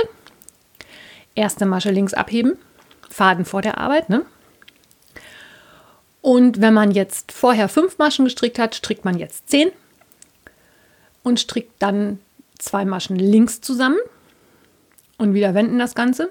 Erste 1.36 1.66
Masche 1.66 1.92
links 1.92 2.14
abheben, 2.14 2.58
Faden 3.10 3.44
vor 3.44 3.62
der 3.62 3.78
Arbeit. 3.78 4.10
Ne? 4.10 4.26
Und 6.22 6.62
wenn 6.62 6.74
man 6.74 6.92
jetzt 6.92 7.34
vorher 7.34 7.68
fünf 7.68 7.98
Maschen 7.98 8.26
gestrickt 8.26 8.58
hat, 8.58 8.76
strickt 8.76 9.04
man 9.04 9.18
jetzt 9.18 9.50
zehn 9.50 9.72
und 11.24 11.40
strickt 11.40 11.74
dann 11.80 12.20
zwei 12.58 12.86
Maschen 12.86 13.18
links 13.18 13.62
zusammen 13.62 13.98
und 15.18 15.34
wieder 15.34 15.54
wenden 15.54 15.80
das 15.80 15.96
Ganze. 15.96 16.30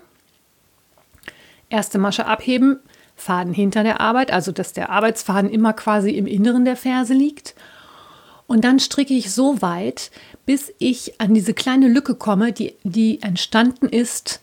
Erste 1.71 1.99
Masche 1.99 2.27
abheben, 2.27 2.81
Faden 3.17 3.53
hinter 3.53 3.83
der 3.83 4.01
Arbeit, 4.01 4.31
also 4.33 4.53
dass 4.53 4.73
der 4.73 4.91
Arbeitsfaden 4.91 5.51
immer 5.51 5.73
quasi 5.73 6.11
im 6.11 6.27
Inneren 6.27 6.65
der 6.65 6.77
Ferse 6.77 7.15
liegt. 7.15 7.55
Und 8.47 8.65
dann 8.65 8.81
stricke 8.81 9.13
ich 9.13 9.33
so 9.33 9.61
weit, 9.61 10.11
bis 10.47 10.73
ich 10.79 11.21
an 11.21 11.35
diese 11.35 11.53
kleine 11.53 11.89
Lücke 11.89 12.15
komme, 12.15 12.53
die, 12.53 12.75
die 12.85 13.21
entstanden 13.21 13.89
ist, 13.89 14.41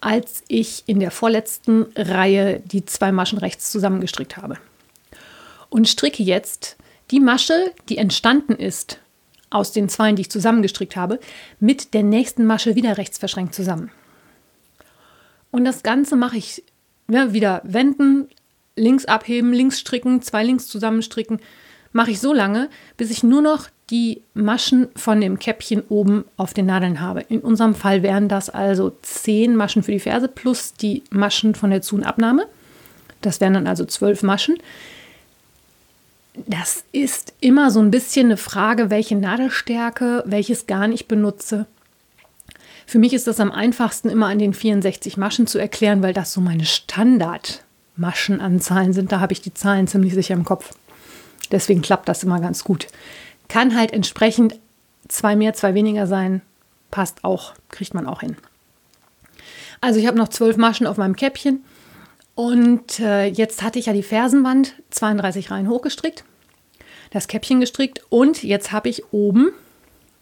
als 0.00 0.42
ich 0.48 0.84
in 0.86 1.00
der 1.00 1.10
vorletzten 1.10 1.86
Reihe 1.96 2.60
die 2.60 2.84
zwei 2.84 3.12
Maschen 3.12 3.38
rechts 3.38 3.70
zusammengestrickt 3.70 4.36
habe. 4.36 4.58
Und 5.70 5.88
stricke 5.88 6.22
jetzt 6.22 6.76
die 7.10 7.20
Masche, 7.20 7.72
die 7.88 7.96
entstanden 7.96 8.56
ist 8.56 8.98
aus 9.50 9.72
den 9.72 9.88
zwei, 9.88 10.12
die 10.12 10.22
ich 10.22 10.30
zusammengestrickt 10.30 10.96
habe, 10.96 11.20
mit 11.60 11.94
der 11.94 12.02
nächsten 12.02 12.46
Masche 12.46 12.74
wieder 12.74 12.98
rechts 12.98 13.18
verschränkt 13.18 13.54
zusammen. 13.54 13.90
Und 15.50 15.64
das 15.64 15.82
Ganze 15.82 16.16
mache 16.16 16.36
ich 16.36 16.62
ja, 17.08 17.32
wieder 17.32 17.62
wenden, 17.64 18.28
links 18.74 19.04
abheben, 19.06 19.52
links 19.52 19.80
stricken, 19.80 20.22
zwei 20.22 20.44
links 20.44 20.66
zusammenstricken. 20.66 21.40
Mache 21.92 22.10
ich 22.10 22.20
so 22.20 22.32
lange, 22.32 22.68
bis 22.96 23.10
ich 23.10 23.22
nur 23.22 23.40
noch 23.40 23.68
die 23.90 24.22
Maschen 24.34 24.88
von 24.96 25.20
dem 25.20 25.38
Käppchen 25.38 25.82
oben 25.88 26.24
auf 26.36 26.52
den 26.52 26.66
Nadeln 26.66 27.00
habe. 27.00 27.20
In 27.20 27.40
unserem 27.40 27.74
Fall 27.74 28.02
wären 28.02 28.28
das 28.28 28.50
also 28.50 28.96
zehn 29.02 29.54
Maschen 29.56 29.82
für 29.82 29.92
die 29.92 30.00
Ferse 30.00 30.28
plus 30.28 30.74
die 30.74 31.04
Maschen 31.10 31.54
von 31.54 31.70
der 31.70 31.82
Zu- 31.82 31.96
und 31.96 32.04
Abnahme. 32.04 32.46
Das 33.22 33.40
wären 33.40 33.54
dann 33.54 33.66
also 33.66 33.84
zwölf 33.84 34.22
Maschen. 34.22 34.58
Das 36.46 36.84
ist 36.92 37.32
immer 37.40 37.70
so 37.70 37.80
ein 37.80 37.90
bisschen 37.90 38.26
eine 38.26 38.36
Frage, 38.36 38.90
welche 38.90 39.16
Nadelstärke, 39.16 40.22
welches 40.26 40.66
Garn 40.66 40.92
ich 40.92 41.08
benutze. 41.08 41.64
Für 42.86 42.98
mich 42.98 43.14
ist 43.14 43.26
das 43.26 43.40
am 43.40 43.50
einfachsten 43.50 44.10
immer 44.10 44.26
an 44.26 44.38
den 44.38 44.54
64 44.54 45.16
Maschen 45.16 45.46
zu 45.46 45.58
erklären, 45.58 46.02
weil 46.02 46.12
das 46.12 46.32
so 46.32 46.40
meine 46.40 46.66
Standardmaschenanzahlen 46.66 48.92
sind. 48.92 49.10
Da 49.10 49.18
habe 49.20 49.32
ich 49.32 49.40
die 49.40 49.54
Zahlen 49.54 49.88
ziemlich 49.88 50.14
sicher 50.14 50.34
im 50.34 50.44
Kopf. 50.44 50.74
Deswegen 51.50 51.82
klappt 51.82 52.08
das 52.08 52.22
immer 52.22 52.40
ganz 52.40 52.64
gut. 52.64 52.86
Kann 53.48 53.76
halt 53.76 53.92
entsprechend 53.92 54.58
zwei 55.08 55.36
mehr, 55.36 55.54
zwei 55.54 55.74
weniger 55.74 56.06
sein. 56.06 56.42
Passt 56.90 57.24
auch, 57.24 57.54
kriegt 57.70 57.94
man 57.94 58.06
auch 58.06 58.20
hin. 58.20 58.36
Also 59.80 59.98
ich 59.98 60.06
habe 60.06 60.18
noch 60.18 60.28
zwölf 60.28 60.56
Maschen 60.56 60.86
auf 60.86 60.96
meinem 60.96 61.16
Käppchen. 61.16 61.64
Und 62.36 63.00
äh, 63.00 63.24
jetzt 63.24 63.62
hatte 63.62 63.78
ich 63.78 63.86
ja 63.86 63.94
die 63.94 64.02
Fersenwand 64.02 64.74
32 64.90 65.50
Reihen 65.50 65.70
hochgestrickt, 65.70 66.22
das 67.10 67.28
Käppchen 67.28 67.60
gestrickt 67.60 68.02
und 68.10 68.42
jetzt 68.42 68.72
habe 68.72 68.90
ich 68.90 69.10
oben 69.10 69.52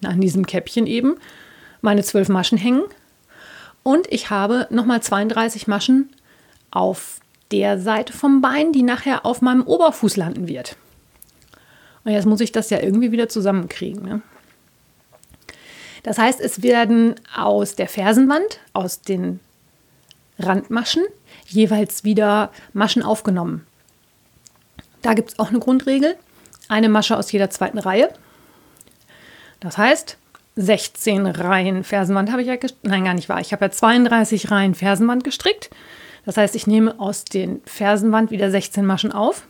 an 0.04 0.20
diesem 0.20 0.46
Käppchen 0.46 0.86
eben 0.86 1.16
meine 1.82 2.04
zwölf 2.04 2.28
Maschen 2.28 2.56
hängen 2.56 2.84
und 3.82 4.06
ich 4.12 4.30
habe 4.30 4.68
nochmal 4.70 5.02
32 5.02 5.66
Maschen 5.66 6.08
auf 6.70 7.18
der 7.50 7.80
Seite 7.80 8.12
vom 8.12 8.40
Bein, 8.40 8.72
die 8.72 8.84
nachher 8.84 9.26
auf 9.26 9.42
meinem 9.42 9.62
Oberfuß 9.62 10.16
landen 10.16 10.46
wird. 10.46 10.76
Und 12.04 12.12
jetzt 12.12 12.26
muss 12.26 12.40
ich 12.40 12.52
das 12.52 12.70
ja 12.70 12.80
irgendwie 12.80 13.10
wieder 13.10 13.28
zusammenkriegen. 13.28 14.04
Ne? 14.04 14.22
Das 16.04 16.18
heißt, 16.18 16.40
es 16.40 16.62
werden 16.62 17.16
aus 17.36 17.74
der 17.74 17.88
Fersenwand, 17.88 18.60
aus 18.72 19.00
den 19.00 19.40
Randmaschen, 20.38 21.02
jeweils 21.46 22.04
wieder 22.04 22.50
Maschen 22.72 23.02
aufgenommen. 23.02 23.66
Da 25.02 25.14
gibt 25.14 25.32
es 25.32 25.38
auch 25.38 25.50
eine 25.50 25.58
Grundregel. 25.58 26.16
Eine 26.68 26.88
Masche 26.88 27.16
aus 27.16 27.30
jeder 27.30 27.50
zweiten 27.50 27.78
Reihe. 27.78 28.08
Das 29.60 29.76
heißt, 29.76 30.16
16 30.56 31.26
Reihen 31.26 31.84
Fersenwand 31.84 32.30
habe 32.30 32.42
ich 32.42 32.48
ja 32.48 32.56
gestrickt. 32.56 32.86
Nein, 32.86 33.04
gar 33.04 33.14
nicht 33.14 33.28
wahr. 33.28 33.40
Ich 33.40 33.52
habe 33.52 33.64
ja 33.66 33.70
32 33.70 34.50
Reihen 34.50 34.74
Fersenwand 34.74 35.24
gestrickt. 35.24 35.70
Das 36.24 36.36
heißt, 36.36 36.54
ich 36.54 36.66
nehme 36.66 36.98
aus 36.98 37.24
den 37.24 37.60
Fersenwand 37.66 38.30
wieder 38.30 38.50
16 38.50 38.86
Maschen 38.86 39.12
auf. 39.12 39.46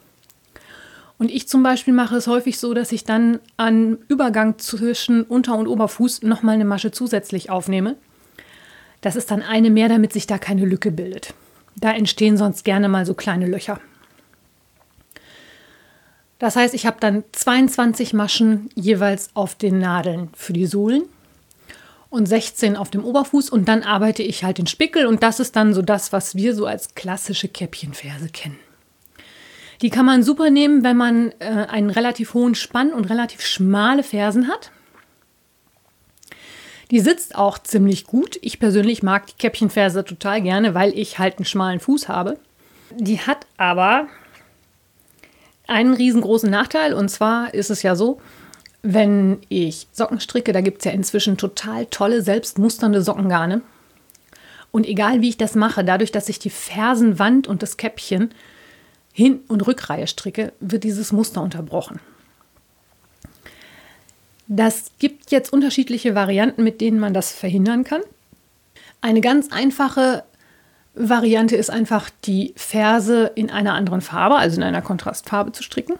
Und 1.18 1.30
ich 1.30 1.46
zum 1.46 1.62
Beispiel 1.62 1.94
mache 1.94 2.16
es 2.16 2.26
häufig 2.26 2.58
so, 2.58 2.74
dass 2.74 2.90
ich 2.90 3.04
dann 3.04 3.38
an 3.56 3.98
Übergang 4.08 4.58
zwischen 4.58 5.22
Unter- 5.22 5.56
und 5.56 5.68
Oberfuß 5.68 6.22
nochmal 6.22 6.56
eine 6.56 6.64
Masche 6.64 6.90
zusätzlich 6.90 7.50
aufnehme. 7.50 7.96
Das 9.00 9.14
ist 9.14 9.30
dann 9.30 9.42
eine 9.42 9.70
mehr, 9.70 9.88
damit 9.88 10.12
sich 10.12 10.26
da 10.26 10.38
keine 10.38 10.64
Lücke 10.64 10.90
bildet. 10.90 11.34
Da 11.76 11.92
entstehen 11.92 12.36
sonst 12.36 12.64
gerne 12.64 12.88
mal 12.88 13.04
so 13.06 13.14
kleine 13.14 13.46
Löcher. 13.46 13.80
Das 16.38 16.56
heißt, 16.56 16.74
ich 16.74 16.86
habe 16.86 16.98
dann 17.00 17.24
22 17.32 18.12
Maschen 18.12 18.68
jeweils 18.74 19.30
auf 19.34 19.54
den 19.54 19.78
Nadeln 19.78 20.28
für 20.34 20.52
die 20.52 20.66
Sohlen 20.66 21.04
und 22.10 22.26
16 22.26 22.76
auf 22.76 22.90
dem 22.90 23.04
Oberfuß 23.04 23.50
und 23.50 23.66
dann 23.66 23.82
arbeite 23.82 24.22
ich 24.22 24.44
halt 24.44 24.58
den 24.58 24.66
Spickel 24.66 25.06
und 25.06 25.22
das 25.22 25.40
ist 25.40 25.56
dann 25.56 25.74
so 25.74 25.82
das, 25.82 26.12
was 26.12 26.34
wir 26.34 26.54
so 26.54 26.66
als 26.66 26.94
klassische 26.94 27.48
Käppchenferse 27.48 28.28
kennen. 28.28 28.58
Die 29.82 29.90
kann 29.90 30.06
man 30.06 30.22
super 30.22 30.50
nehmen, 30.50 30.84
wenn 30.84 30.96
man 30.96 31.32
äh, 31.40 31.66
einen 31.68 31.90
relativ 31.90 32.34
hohen 32.34 32.54
Spann 32.54 32.92
und 32.92 33.10
relativ 33.10 33.40
schmale 33.40 34.02
Fersen 34.02 34.48
hat. 34.48 34.70
Die 36.94 37.00
sitzt 37.00 37.34
auch 37.34 37.58
ziemlich 37.58 38.04
gut. 38.04 38.38
Ich 38.40 38.60
persönlich 38.60 39.02
mag 39.02 39.26
die 39.26 39.32
Käppchenferse 39.36 40.04
total 40.04 40.40
gerne, 40.40 40.74
weil 40.74 40.96
ich 40.96 41.18
halt 41.18 41.38
einen 41.38 41.44
schmalen 41.44 41.80
Fuß 41.80 42.08
habe. 42.08 42.38
Die 42.96 43.18
hat 43.18 43.48
aber 43.56 44.06
einen 45.66 45.92
riesengroßen 45.92 46.48
Nachteil. 46.48 46.94
Und 46.94 47.08
zwar 47.08 47.52
ist 47.52 47.68
es 47.70 47.82
ja 47.82 47.96
so, 47.96 48.20
wenn 48.82 49.38
ich 49.48 49.88
Socken 49.90 50.20
stricke, 50.20 50.52
da 50.52 50.60
gibt 50.60 50.78
es 50.78 50.84
ja 50.84 50.92
inzwischen 50.92 51.36
total 51.36 51.86
tolle, 51.86 52.22
selbstmusternde 52.22 53.02
Sockengarne. 53.02 53.62
Und 54.70 54.86
egal 54.86 55.20
wie 55.20 55.30
ich 55.30 55.36
das 55.36 55.56
mache, 55.56 55.82
dadurch, 55.82 56.12
dass 56.12 56.28
ich 56.28 56.38
die 56.38 56.50
Fersenwand 56.50 57.48
und 57.48 57.64
das 57.64 57.76
Käppchen 57.76 58.30
Hin- 59.12 59.40
und 59.48 59.66
Rückreihe 59.66 60.06
stricke, 60.06 60.52
wird 60.60 60.84
dieses 60.84 61.10
Muster 61.10 61.42
unterbrochen. 61.42 61.98
Das 64.46 64.90
gibt 64.98 65.30
jetzt 65.30 65.52
unterschiedliche 65.52 66.14
Varianten, 66.14 66.64
mit 66.64 66.80
denen 66.80 66.98
man 66.98 67.14
das 67.14 67.32
verhindern 67.32 67.84
kann. 67.84 68.02
Eine 69.00 69.20
ganz 69.20 69.50
einfache 69.52 70.24
Variante 70.94 71.56
ist 71.56 71.70
einfach, 71.70 72.10
die 72.24 72.52
Ferse 72.56 73.32
in 73.34 73.50
einer 73.50 73.74
anderen 73.74 74.00
Farbe, 74.00 74.36
also 74.36 74.56
in 74.56 74.62
einer 74.62 74.82
Kontrastfarbe 74.82 75.52
zu 75.52 75.62
stricken. 75.62 75.94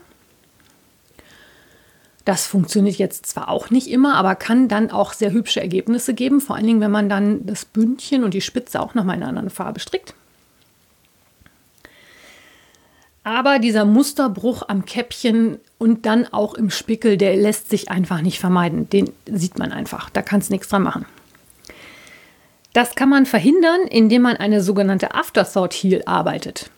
Das 2.25 2.47
funktioniert 2.47 2.97
jetzt 2.97 3.27
zwar 3.27 3.49
auch 3.49 3.71
nicht 3.71 3.89
immer, 3.89 4.15
aber 4.15 4.35
kann 4.35 4.69
dann 4.69 4.91
auch 4.91 5.13
sehr 5.13 5.33
hübsche 5.33 5.61
Ergebnisse 5.61 6.15
geben, 6.15 6.41
vor 6.41 6.57
allen 6.57 6.67
Dingen, 6.67 6.81
wenn 6.81 6.91
man 6.91 7.09
dann 7.09 7.45
das 7.45 7.67
Bündchen 7.67 8.25
und 8.25 8.33
die 8.33 8.41
Spitze 8.41 8.81
auch 8.81 8.95
nochmal 8.95 9.17
in 9.17 9.23
einer 9.23 9.29
anderen 9.31 9.51
Farbe 9.51 9.81
strickt. 9.81 10.15
Aber 13.25 13.59
dieser 13.59 13.87
Musterbruch 13.87 14.63
am 14.69 14.85
Käppchen 14.85 15.59
und 15.79 16.05
dann 16.05 16.27
auch 16.33 16.55
im 16.55 16.71
Spickel, 16.71 17.17
der 17.17 17.37
lässt 17.37 17.71
sich 17.71 17.91
einfach 17.91 18.21
nicht 18.21 18.39
vermeiden. 18.39 18.89
Den 18.91 19.11
sieht 19.27 19.59
man 19.59 19.73
einfach. 19.73 20.11
Da 20.11 20.21
kannst 20.21 20.51
nichts 20.51 20.69
dran 20.69 20.83
machen. 20.83 21.07
Das 22.75 22.95
kann 22.95 23.09
man 23.09 23.25
verhindern, 23.25 23.83
indem 23.89 24.23
man 24.23 24.37
eine 24.37 24.61
sogenannte 24.61 25.15
Afterthought 25.15 25.73
Heel 25.73 26.03
arbeitet. 26.05 26.71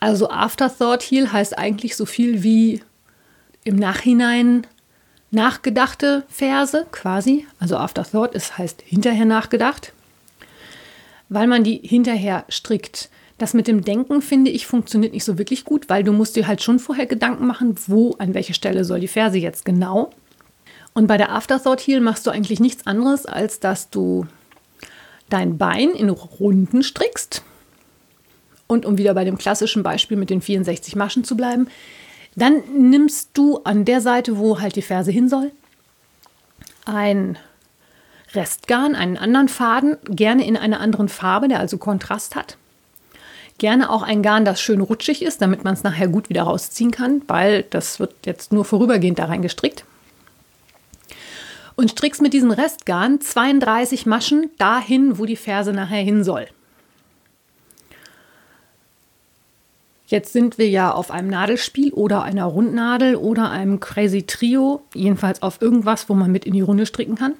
Also 0.00 0.30
Afterthought 0.30 1.02
Heel 1.02 1.30
heißt 1.30 1.58
eigentlich 1.58 1.94
so 1.96 2.06
viel 2.06 2.42
wie 2.42 2.82
im 3.64 3.76
Nachhinein 3.76 4.66
nachgedachte 5.30 6.24
Verse 6.28 6.86
quasi. 6.90 7.46
Also 7.58 7.76
Afterthought 7.76 8.34
ist, 8.34 8.56
heißt 8.56 8.82
hinterher 8.82 9.26
nachgedacht, 9.26 9.92
weil 11.28 11.46
man 11.46 11.64
die 11.64 11.80
hinterher 11.82 12.44
strickt. 12.48 13.10
Das 13.38 13.54
mit 13.54 13.68
dem 13.68 13.84
Denken, 13.84 14.20
finde 14.20 14.50
ich, 14.50 14.66
funktioniert 14.66 15.12
nicht 15.12 15.24
so 15.24 15.38
wirklich 15.38 15.64
gut, 15.64 15.88
weil 15.88 16.02
du 16.02 16.12
musst 16.12 16.34
dir 16.34 16.48
halt 16.48 16.62
schon 16.62 16.80
vorher 16.80 17.06
Gedanken 17.06 17.46
machen, 17.46 17.76
wo, 17.86 18.14
an 18.18 18.34
welche 18.34 18.52
Stelle 18.52 18.84
soll 18.84 19.00
die 19.00 19.08
Ferse 19.08 19.38
jetzt 19.38 19.64
genau. 19.64 20.10
Und 20.92 21.06
bei 21.06 21.16
der 21.16 21.30
Afterthought 21.32 21.80
Heel 21.80 22.00
machst 22.00 22.26
du 22.26 22.30
eigentlich 22.30 22.58
nichts 22.58 22.86
anderes, 22.86 23.26
als 23.26 23.60
dass 23.60 23.90
du 23.90 24.26
dein 25.28 25.56
Bein 25.56 25.90
in 25.90 26.08
Runden 26.08 26.82
strickst. 26.82 27.42
Und 28.66 28.84
um 28.84 28.98
wieder 28.98 29.14
bei 29.14 29.24
dem 29.24 29.38
klassischen 29.38 29.84
Beispiel 29.84 30.16
mit 30.16 30.30
den 30.30 30.42
64 30.42 30.96
Maschen 30.96 31.22
zu 31.22 31.36
bleiben, 31.36 31.68
dann 32.34 32.62
nimmst 32.76 33.30
du 33.34 33.58
an 33.58 33.84
der 33.84 34.00
Seite, 34.00 34.38
wo 34.38 34.60
halt 34.60 34.76
die 34.76 34.82
Ferse 34.82 35.10
hin 35.10 35.28
soll, 35.28 35.52
ein 36.84 37.38
Restgarn, 38.34 38.94
einen 38.94 39.16
anderen 39.16 39.48
Faden, 39.48 39.96
gerne 40.04 40.46
in 40.46 40.56
einer 40.56 40.80
anderen 40.80 41.08
Farbe, 41.08 41.48
der 41.48 41.60
also 41.60 41.78
Kontrast 41.78 42.34
hat. 42.34 42.56
Gerne 43.58 43.90
auch 43.90 44.02
ein 44.02 44.22
Garn, 44.22 44.44
das 44.44 44.60
schön 44.60 44.80
rutschig 44.80 45.22
ist, 45.22 45.42
damit 45.42 45.64
man 45.64 45.74
es 45.74 45.82
nachher 45.82 46.06
gut 46.06 46.28
wieder 46.28 46.44
rausziehen 46.44 46.92
kann, 46.92 47.22
weil 47.26 47.64
das 47.64 47.98
wird 47.98 48.14
jetzt 48.24 48.52
nur 48.52 48.64
vorübergehend 48.64 49.18
da 49.18 49.24
rein 49.24 49.42
gestrickt. 49.42 49.84
Und 51.74 51.90
strickst 51.90 52.22
mit 52.22 52.32
diesem 52.32 52.52
Restgarn 52.52 53.20
32 53.20 54.06
Maschen 54.06 54.50
dahin, 54.58 55.18
wo 55.18 55.26
die 55.26 55.36
Ferse 55.36 55.72
nachher 55.72 56.02
hin 56.02 56.22
soll. 56.24 56.46
Jetzt 60.06 60.32
sind 60.32 60.56
wir 60.56 60.68
ja 60.68 60.90
auf 60.90 61.10
einem 61.10 61.28
Nadelspiel 61.28 61.92
oder 61.92 62.22
einer 62.22 62.46
Rundnadel 62.46 63.14
oder 63.16 63.50
einem 63.50 63.78
Crazy 63.78 64.22
Trio, 64.22 64.82
jedenfalls 64.94 65.42
auf 65.42 65.60
irgendwas, 65.60 66.08
wo 66.08 66.14
man 66.14 66.32
mit 66.32 66.46
in 66.46 66.54
die 66.54 66.62
Runde 66.62 66.86
stricken 66.86 67.14
kann. 67.14 67.34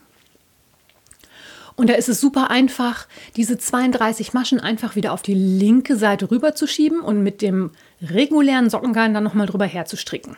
Und 1.79 1.89
da 1.89 1.95
ist 1.95 2.09
es 2.09 2.21
super 2.21 2.51
einfach, 2.51 3.07
diese 3.37 3.57
32 3.57 4.33
Maschen 4.33 4.59
einfach 4.59 4.97
wieder 4.97 5.13
auf 5.13 5.23
die 5.23 5.35
linke 5.35 5.95
Seite 5.95 6.29
rüber 6.29 6.57
zu 6.57 6.67
schieben 6.67 6.99
und 6.99 7.23
mit 7.23 7.41
dem 7.41 7.71
regulären 8.03 8.69
Sockengarn 8.69 9.15
dann 9.15 9.23
nochmal 9.23 9.47
drüber 9.47 9.65
herzustricken. 9.65 10.37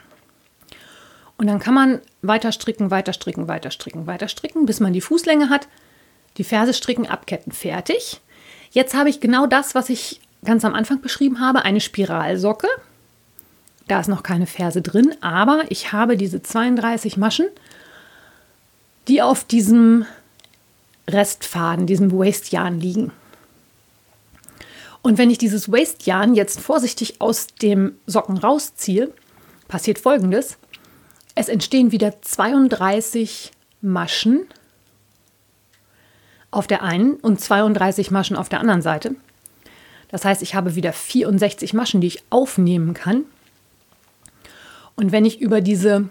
Und 1.39 1.47
dann 1.47 1.59
kann 1.59 1.73
man 1.73 2.03
weiter 2.21 2.53
stricken, 2.53 2.91
weiter 2.91 3.15
stricken, 3.15 3.49
weiter 3.49 3.71
stricken, 3.71 4.07
weiter 4.07 4.29
stricken, 4.29 4.67
bis 4.67 4.81
man 4.81 4.93
die 4.93 5.01
Fußlänge 5.01 5.49
hat. 5.49 5.67
Die 6.37 6.45
Ferse 6.45 6.75
stricken, 6.75 7.07
abketten, 7.07 7.53
fertig. 7.53 8.21
Jetzt 8.71 8.93
habe 8.93 9.09
ich 9.09 9.21
genau 9.21 9.47
das, 9.47 9.75
was 9.75 9.89
ich 9.89 10.21
ganz 10.45 10.67
am 10.67 10.75
Anfang 10.75 11.01
beschrieben 11.01 11.41
habe, 11.41 11.65
eine 11.65 11.81
Spiralsocke. 11.81 12.69
Da 13.89 13.99
ist 13.99 14.09
noch 14.09 14.23
keine 14.23 14.47
Ferse 14.47 14.83
drin, 14.83 15.15
aber 15.23 15.63
ich 15.71 15.91
habe 15.93 16.19
diese 16.19 16.43
32 16.43 17.17
Maschen, 17.17 17.47
die 19.09 19.23
auf 19.23 19.45
diesem 19.45 20.05
Restfaden, 21.09 21.87
diesem 21.87 22.13
Waste-Yarn 22.13 22.81
liegen. 22.81 23.13
Und 25.03 25.19
wenn 25.19 25.31
ich 25.31 25.39
dieses 25.39 25.71
Waste-Yarn 25.71 26.35
jetzt 26.35 26.61
vorsichtig 26.61 27.21
aus 27.21 27.49
dem 27.49 27.97
Socken 28.07 28.37
rausziehe, 28.37 29.13
passiert 29.69 29.99
folgendes. 29.99 30.59
Es 31.35 31.49
entstehen 31.49 31.93
wieder 31.93 32.21
32 32.21 33.53
Maschen 33.81 34.47
auf 36.51 36.67
der 36.67 36.83
einen 36.83 37.15
und 37.15 37.41
32 37.41 38.11
Maschen 38.11 38.37
auf 38.37 38.49
der 38.49 38.61
anderen 38.61 38.83
Seite. 38.83 39.15
Das 40.09 40.25
heißt, 40.25 40.43
ich 40.43 40.55
habe 40.55 40.75
wieder 40.75 40.93
64 40.93 41.73
Maschen, 41.73 42.01
die 42.01 42.09
ich 42.09 42.23
aufnehmen 42.31 42.95
kann. 42.95 43.25
Und 44.97 45.13
wenn 45.13 45.25
ich 45.25 45.41
über 45.41 45.61
diese 45.61 46.09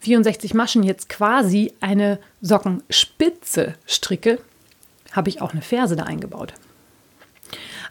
64 0.00 0.54
Maschen 0.54 0.82
jetzt 0.82 1.08
quasi 1.08 1.72
eine 1.80 2.18
Sockenspitze 2.40 3.74
stricke, 3.86 4.38
habe 5.12 5.28
ich 5.28 5.40
auch 5.40 5.52
eine 5.52 5.62
Ferse 5.62 5.96
da 5.96 6.04
eingebaut. 6.04 6.54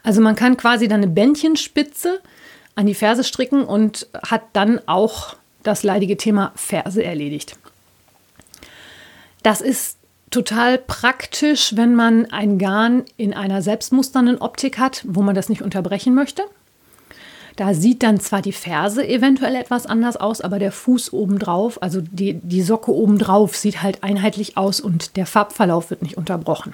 Also 0.02 0.20
man 0.20 0.36
kann 0.36 0.56
quasi 0.56 0.88
dann 0.88 1.02
eine 1.02 1.12
Bändchenspitze 1.12 2.20
an 2.74 2.86
die 2.86 2.94
Ferse 2.94 3.24
stricken 3.24 3.64
und 3.64 4.06
hat 4.22 4.42
dann 4.52 4.80
auch 4.86 5.36
das 5.62 5.82
leidige 5.82 6.16
Thema 6.16 6.52
Ferse 6.54 7.02
erledigt. 7.02 7.56
Das 9.42 9.60
ist 9.60 9.98
total 10.30 10.78
praktisch, 10.78 11.76
wenn 11.76 11.94
man 11.94 12.26
ein 12.30 12.58
Garn 12.58 13.04
in 13.16 13.34
einer 13.34 13.62
selbstmusternden 13.62 14.38
Optik 14.38 14.78
hat, 14.78 15.02
wo 15.06 15.22
man 15.22 15.34
das 15.34 15.48
nicht 15.48 15.62
unterbrechen 15.62 16.14
möchte. 16.14 16.42
Da 17.58 17.74
sieht 17.74 18.04
dann 18.04 18.20
zwar 18.20 18.40
die 18.40 18.52
Ferse 18.52 19.04
eventuell 19.04 19.56
etwas 19.56 19.84
anders 19.84 20.16
aus, 20.16 20.40
aber 20.40 20.60
der 20.60 20.70
Fuß 20.70 21.12
obendrauf, 21.12 21.82
also 21.82 22.00
die, 22.00 22.34
die 22.34 22.62
Socke 22.62 22.94
obendrauf, 22.94 23.56
sieht 23.56 23.82
halt 23.82 24.04
einheitlich 24.04 24.56
aus 24.56 24.80
und 24.80 25.16
der 25.16 25.26
Farbverlauf 25.26 25.90
wird 25.90 26.00
nicht 26.00 26.16
unterbrochen. 26.16 26.72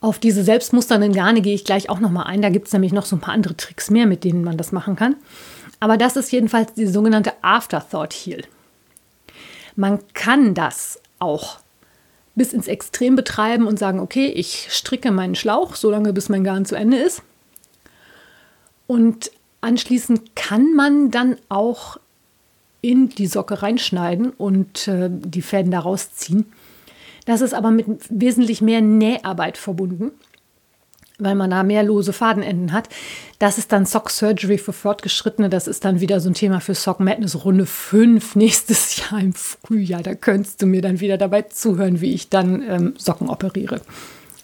Auf 0.00 0.20
diese 0.20 0.44
selbstmusternden 0.44 1.12
Garne 1.12 1.40
gehe 1.40 1.56
ich 1.56 1.64
gleich 1.64 1.90
auch 1.90 1.98
nochmal 1.98 2.28
ein. 2.28 2.40
Da 2.40 2.50
gibt 2.50 2.68
es 2.68 2.72
nämlich 2.72 2.92
noch 2.92 3.04
so 3.04 3.16
ein 3.16 3.20
paar 3.20 3.34
andere 3.34 3.56
Tricks 3.56 3.90
mehr, 3.90 4.06
mit 4.06 4.22
denen 4.22 4.44
man 4.44 4.56
das 4.56 4.70
machen 4.70 4.94
kann. 4.94 5.16
Aber 5.80 5.96
das 5.96 6.14
ist 6.14 6.30
jedenfalls 6.30 6.72
die 6.74 6.86
sogenannte 6.86 7.32
Afterthought 7.42 8.12
Heel. 8.12 8.44
Man 9.74 9.98
kann 10.14 10.54
das 10.54 11.00
auch 11.18 11.58
bis 12.36 12.52
ins 12.52 12.68
Extrem 12.68 13.16
betreiben 13.16 13.66
und 13.66 13.80
sagen, 13.80 13.98
okay, 13.98 14.26
ich 14.26 14.68
stricke 14.70 15.10
meinen 15.10 15.34
Schlauch, 15.34 15.74
solange 15.74 16.12
bis 16.12 16.28
mein 16.28 16.44
Garn 16.44 16.64
zu 16.64 16.76
Ende 16.76 16.98
ist. 16.98 17.22
Und 18.86 19.30
anschließend 19.60 20.36
kann 20.36 20.74
man 20.74 21.10
dann 21.10 21.36
auch 21.48 21.98
in 22.80 23.08
die 23.08 23.26
Socke 23.26 23.62
reinschneiden 23.62 24.30
und 24.30 24.86
äh, 24.86 25.08
die 25.10 25.42
Fäden 25.42 25.72
daraus 25.72 26.12
ziehen. 26.12 26.46
Das 27.24 27.40
ist 27.40 27.54
aber 27.54 27.72
mit 27.72 27.86
wesentlich 28.08 28.60
mehr 28.62 28.80
Näharbeit 28.80 29.58
verbunden, 29.58 30.12
weil 31.18 31.34
man 31.34 31.50
da 31.50 31.64
mehr 31.64 31.82
lose 31.82 32.12
Fadenenden 32.12 32.72
hat. 32.72 32.88
Das 33.40 33.58
ist 33.58 33.72
dann 33.72 33.86
Sock 33.86 34.10
Surgery 34.10 34.58
für 34.58 34.72
Fortgeschrittene. 34.72 35.50
Das 35.50 35.66
ist 35.66 35.84
dann 35.84 36.00
wieder 36.00 36.20
so 36.20 36.30
ein 36.30 36.34
Thema 36.34 36.60
für 36.60 36.76
Sock 36.76 37.00
Madness 37.00 37.44
Runde 37.44 37.66
5 37.66 38.36
nächstes 38.36 38.96
Jahr 39.10 39.20
im 39.20 39.32
Frühjahr. 39.32 40.04
Da 40.04 40.14
könntest 40.14 40.62
du 40.62 40.66
mir 40.66 40.82
dann 40.82 41.00
wieder 41.00 41.18
dabei 41.18 41.42
zuhören, 41.42 42.00
wie 42.00 42.14
ich 42.14 42.28
dann 42.28 42.62
ähm, 42.62 42.94
Socken 42.96 43.28
operiere. 43.28 43.80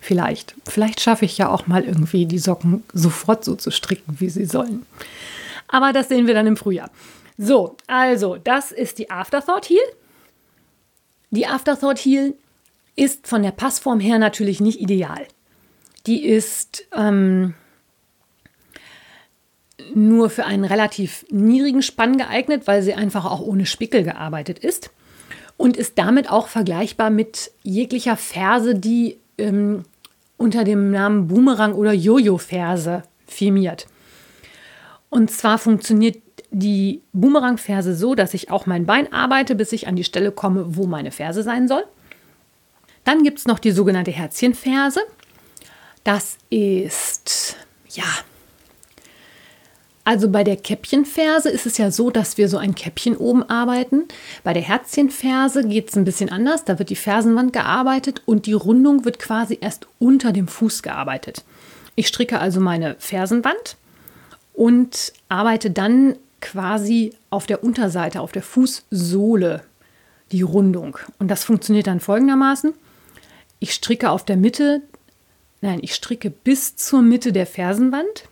Vielleicht. 0.03 0.57
Vielleicht 0.67 1.01
schaffe 1.01 1.25
ich 1.25 1.39
ja 1.39 1.49
auch 1.49 1.69
mal 1.69 1.85
irgendwie 1.85 2.27
die 2.27 2.41
Socken 2.41 2.83
sofort 2.93 3.45
so 3.45 3.55
zu 3.55 3.71
stricken, 3.71 4.17
wie 4.19 4.31
sie 4.31 4.47
sollen. 4.47 4.85
Aber 5.69 5.93
das 5.93 6.09
sehen 6.09 6.27
wir 6.27 6.35
dann 6.35 6.49
im 6.49 6.57
Frühjahr. 6.57 6.91
So, 7.39 7.77
also, 7.87 8.37
das 8.37 8.73
ist 8.73 8.99
die 8.99 9.13
Afterthought 9.13 9.67
Heel. 9.67 9.79
Die 11.31 11.47
Afterthought 11.47 12.01
Heel 12.01 12.35
ist 12.97 13.29
von 13.29 13.45
der 13.45 13.53
Passform 13.53 14.01
her 14.01 14.19
natürlich 14.19 14.61
nicht 14.61 14.81
ideal. 14.81 15.25
Die 16.09 16.27
ist 16.27 16.85
ähm, 16.93 17.55
nur 19.95 20.31
für 20.31 20.47
einen 20.47 20.65
relativ 20.65 21.25
niedrigen 21.31 21.83
Spann 21.83 22.19
geeignet, 22.19 22.67
weil 22.67 22.83
sie 22.83 22.95
einfach 22.95 23.25
auch 23.25 23.41
ohne 23.41 23.67
Spickel 23.67 24.03
gearbeitet 24.03 24.59
ist 24.59 24.91
und 25.57 25.77
ist 25.77 25.97
damit 25.97 26.29
auch 26.29 26.49
vergleichbar 26.49 27.11
mit 27.11 27.53
jeglicher 27.63 28.17
Ferse, 28.17 28.75
die 28.75 29.19
ähm, 29.39 29.85
unter 30.43 30.65
dem 30.65 30.91
Namen 30.91 31.29
Boomerang 31.29 31.73
oder 31.75 31.93
Jojo-Ferse 31.93 33.05
firmiert. 33.27 33.87
Und 35.09 35.31
zwar 35.31 35.59
funktioniert 35.59 36.21
die 36.51 37.01
Boomerang-Ferse 37.13 37.95
so, 37.95 38.15
dass 38.15 38.35
ich 38.35 38.51
auch 38.51 38.67
mein 38.67 38.85
Bein 38.85 39.13
arbeite, 39.13 39.55
bis 39.55 39.73
ich 39.73 39.87
an 39.87 39.97
die 39.97 40.05
Stelle 40.05 40.33
komme, 40.33 40.77
wo 40.77 40.87
meine 40.87 41.13
Ferse 41.13 41.43
sein 41.43 41.69
soll. 41.69 41.85
Dann 43.05 43.23
gibt 43.23 43.39
es 43.39 43.47
noch 43.47 43.61
die 43.61 43.71
sogenannte 43.71 44.11
Herzchenferse. 44.11 45.01
Das 46.05 46.39
ist, 46.51 47.57
ja, 47.91 48.05
Also 50.05 50.29
bei 50.29 50.43
der 50.43 50.57
Käppchenferse 50.57 51.49
ist 51.49 51.65
es 51.65 51.79
ja 51.79 51.93
so, 51.93 52.11
dass 52.11 52.37
wir 52.37 52.49
so 52.49 52.59
ein 52.59 52.75
Käppchen 52.75 53.17
oben 53.17 53.45
arbeiten. 53.45 54.05
Bei 54.43 54.53
der 54.53 54.63
Herzchenferse 54.63 55.65
geht 55.67 55.91
es 55.91 55.97
ein 55.97 56.05
bisschen 56.05 56.29
anders. 56.29 56.65
Da 56.65 56.79
wird 56.81 56.91
die 56.91 56.97
Fersenwand 56.97 57.53
gearbeitet 57.53 58.23
und 58.27 58.47
die 58.47 58.53
Rundung 58.53 59.05
wird 59.05 59.21
quasi 59.21 59.59
erst 59.61 59.87
unter 60.01 60.33
dem 60.33 60.49
Fuß 60.49 60.83
gearbeitet. 60.83 61.45
Ich 61.95 62.09
stricke 62.09 62.41
also 62.41 62.59
meine 62.59 62.97
Fersenwand 62.99 63.77
und 64.55 65.13
arbeite 65.29 65.71
dann 65.71 66.17
quasi 66.41 67.15
auf 67.31 67.47
der 67.47 67.63
Unterseite, 67.63 68.21
auf 68.21 68.33
der 68.33 68.43
Fußsohle 68.43 69.63
die 70.33 70.43
Rundung. 70.43 70.99
Und 71.21 71.29
das 71.29 71.45
funktioniert 71.45 71.87
dann 71.87 72.01
folgendermaßen. 72.01 72.75
Ich 73.61 73.73
stricke 73.73 74.11
auf 74.11 74.25
der 74.25 74.37
Mitte, 74.37 74.83
nein, 75.61 75.79
ich 75.83 75.95
stricke 75.95 76.31
bis 76.31 76.75
zur 76.75 77.03
Mitte 77.03 77.33
der 77.33 77.47
Fersenwand 77.47 78.25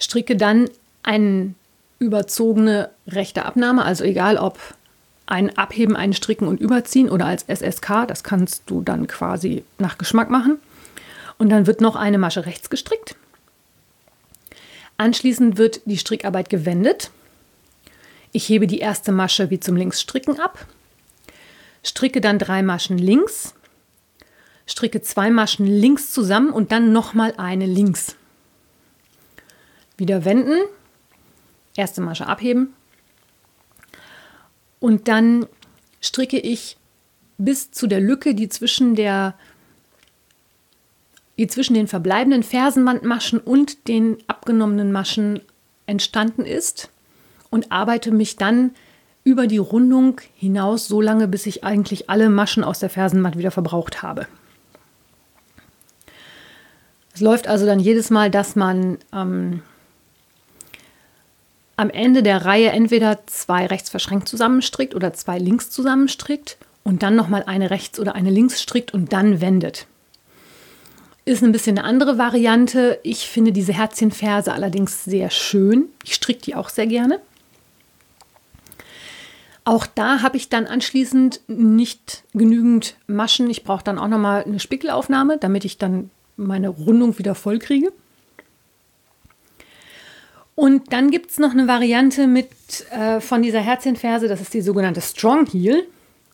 stricke 0.00 0.36
dann 0.36 0.68
eine 1.02 1.54
überzogene 2.00 2.90
rechte 3.06 3.44
Abnahme, 3.44 3.84
also 3.84 4.02
egal 4.04 4.36
ob 4.36 4.58
ein 5.26 5.56
Abheben, 5.56 5.94
ein 5.94 6.12
Stricken 6.12 6.48
und 6.48 6.60
Überziehen 6.60 7.08
oder 7.08 7.26
als 7.26 7.44
SSK, 7.44 8.06
das 8.08 8.24
kannst 8.24 8.64
du 8.66 8.82
dann 8.82 9.06
quasi 9.06 9.64
nach 9.78 9.96
Geschmack 9.96 10.28
machen. 10.28 10.58
Und 11.38 11.50
dann 11.50 11.66
wird 11.66 11.80
noch 11.80 11.94
eine 11.94 12.18
Masche 12.18 12.46
rechts 12.46 12.68
gestrickt. 12.68 13.14
Anschließend 14.98 15.56
wird 15.56 15.82
die 15.84 15.96
Strickarbeit 15.96 16.50
gewendet. 16.50 17.10
Ich 18.32 18.48
hebe 18.48 18.66
die 18.66 18.80
erste 18.80 19.12
Masche 19.12 19.50
wie 19.50 19.60
zum 19.60 19.76
Linksstricken 19.76 20.38
ab, 20.38 20.66
stricke 21.82 22.20
dann 22.20 22.38
drei 22.38 22.62
Maschen 22.62 22.98
links, 22.98 23.54
stricke 24.66 25.00
zwei 25.00 25.30
Maschen 25.30 25.66
links 25.66 26.12
zusammen 26.12 26.50
und 26.50 26.70
dann 26.72 26.92
nochmal 26.92 27.34
eine 27.38 27.66
links. 27.66 28.16
Wieder 30.00 30.24
wenden, 30.24 30.56
erste 31.76 32.00
Masche 32.00 32.26
abheben 32.26 32.72
und 34.78 35.08
dann 35.08 35.46
stricke 36.00 36.38
ich 36.38 36.78
bis 37.36 37.70
zu 37.70 37.86
der 37.86 38.00
Lücke, 38.00 38.34
die 38.34 38.48
zwischen 38.48 38.94
der 38.94 39.34
die 41.36 41.46
zwischen 41.46 41.74
den 41.74 41.86
verbleibenden 41.86 42.42
Fersenwandmaschen 42.42 43.40
und 43.40 43.88
den 43.88 44.16
abgenommenen 44.26 44.90
Maschen 44.90 45.40
entstanden 45.86 46.46
ist 46.46 46.90
und 47.50 47.70
arbeite 47.70 48.10
mich 48.10 48.36
dann 48.36 48.72
über 49.22 49.46
die 49.46 49.58
Rundung 49.58 50.20
hinaus 50.34 50.88
so 50.88 51.00
lange, 51.02 51.28
bis 51.28 51.44
ich 51.44 51.62
eigentlich 51.62 52.08
alle 52.08 52.30
Maschen 52.30 52.64
aus 52.64 52.78
der 52.78 52.88
Fersenwand 52.88 53.36
wieder 53.36 53.50
verbraucht 53.50 54.02
habe. 54.02 54.26
Es 57.14 57.20
läuft 57.20 57.48
also 57.48 57.66
dann 57.66 57.80
jedes 57.80 58.10
Mal, 58.10 58.30
dass 58.30 58.56
man 58.56 58.98
ähm, 59.12 59.62
am 61.80 61.88
Ende 61.88 62.22
der 62.22 62.44
Reihe 62.44 62.70
entweder 62.70 63.26
zwei 63.26 63.64
rechts 63.64 63.88
verschränkt 63.88 64.28
zusammenstrickt 64.28 64.94
oder 64.94 65.14
zwei 65.14 65.38
links 65.38 65.70
zusammenstrickt 65.70 66.58
und 66.84 67.02
dann 67.02 67.16
nochmal 67.16 67.44
eine 67.44 67.70
rechts 67.70 67.98
oder 67.98 68.14
eine 68.14 68.28
links 68.28 68.60
strickt 68.60 68.92
und 68.92 69.14
dann 69.14 69.40
wendet. 69.40 69.86
Ist 71.24 71.42
ein 71.42 71.52
bisschen 71.52 71.78
eine 71.78 71.86
andere 71.86 72.18
Variante. 72.18 72.98
Ich 73.02 73.28
finde 73.28 73.52
diese 73.52 73.72
Herzchenferse 73.72 74.52
allerdings 74.52 75.04
sehr 75.04 75.30
schön. 75.30 75.86
Ich 76.04 76.14
stricke 76.14 76.42
die 76.42 76.54
auch 76.54 76.68
sehr 76.68 76.86
gerne. 76.86 77.18
Auch 79.64 79.86
da 79.86 80.20
habe 80.20 80.36
ich 80.36 80.50
dann 80.50 80.66
anschließend 80.66 81.40
nicht 81.48 82.24
genügend 82.34 82.96
Maschen. 83.06 83.48
Ich 83.48 83.64
brauche 83.64 83.84
dann 83.84 83.98
auch 83.98 84.08
nochmal 84.08 84.44
eine 84.44 84.60
Spickelaufnahme, 84.60 85.38
damit 85.38 85.64
ich 85.64 85.78
dann 85.78 86.10
meine 86.36 86.68
Rundung 86.68 87.18
wieder 87.18 87.34
voll 87.34 87.58
kriege. 87.58 87.90
Und 90.60 90.92
dann 90.92 91.10
gibt 91.10 91.30
es 91.30 91.38
noch 91.38 91.52
eine 91.52 91.68
Variante 91.68 92.26
mit 92.26 92.50
äh, 92.90 93.22
von 93.22 93.40
dieser 93.40 93.60
Herzchenferse, 93.60 94.28
das 94.28 94.42
ist 94.42 94.52
die 94.52 94.60
sogenannte 94.60 95.00
Strong 95.00 95.46
Heel 95.46 95.86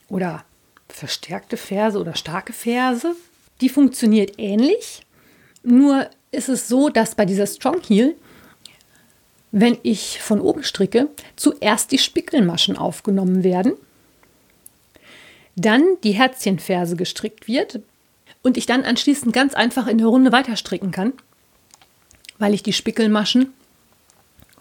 oder 0.08 0.44
verstärkte 0.88 1.56
Ferse 1.56 2.00
oder 2.00 2.16
starke 2.16 2.52
Ferse. 2.52 3.14
Die 3.60 3.68
funktioniert 3.68 4.32
ähnlich, 4.36 5.02
nur 5.62 6.10
ist 6.32 6.48
es 6.48 6.66
so, 6.66 6.88
dass 6.88 7.14
bei 7.14 7.24
dieser 7.24 7.46
Strong 7.46 7.80
Heel, 7.86 8.16
wenn 9.52 9.78
ich 9.84 10.20
von 10.20 10.40
oben 10.40 10.64
stricke, 10.64 11.06
zuerst 11.36 11.92
die 11.92 11.98
Spickelmaschen 11.98 12.76
aufgenommen 12.76 13.44
werden, 13.44 13.74
dann 15.54 15.84
die 16.02 16.14
Herzchenferse 16.14 16.96
gestrickt 16.96 17.46
wird 17.46 17.78
und 18.42 18.56
ich 18.56 18.66
dann 18.66 18.82
anschließend 18.82 19.32
ganz 19.32 19.54
einfach 19.54 19.86
in 19.86 19.98
der 19.98 20.08
Runde 20.08 20.32
weiter 20.32 20.56
stricken 20.56 20.90
kann, 20.90 21.12
weil 22.40 22.54
ich 22.54 22.64
die 22.64 22.72
Spickelmaschen 22.72 23.52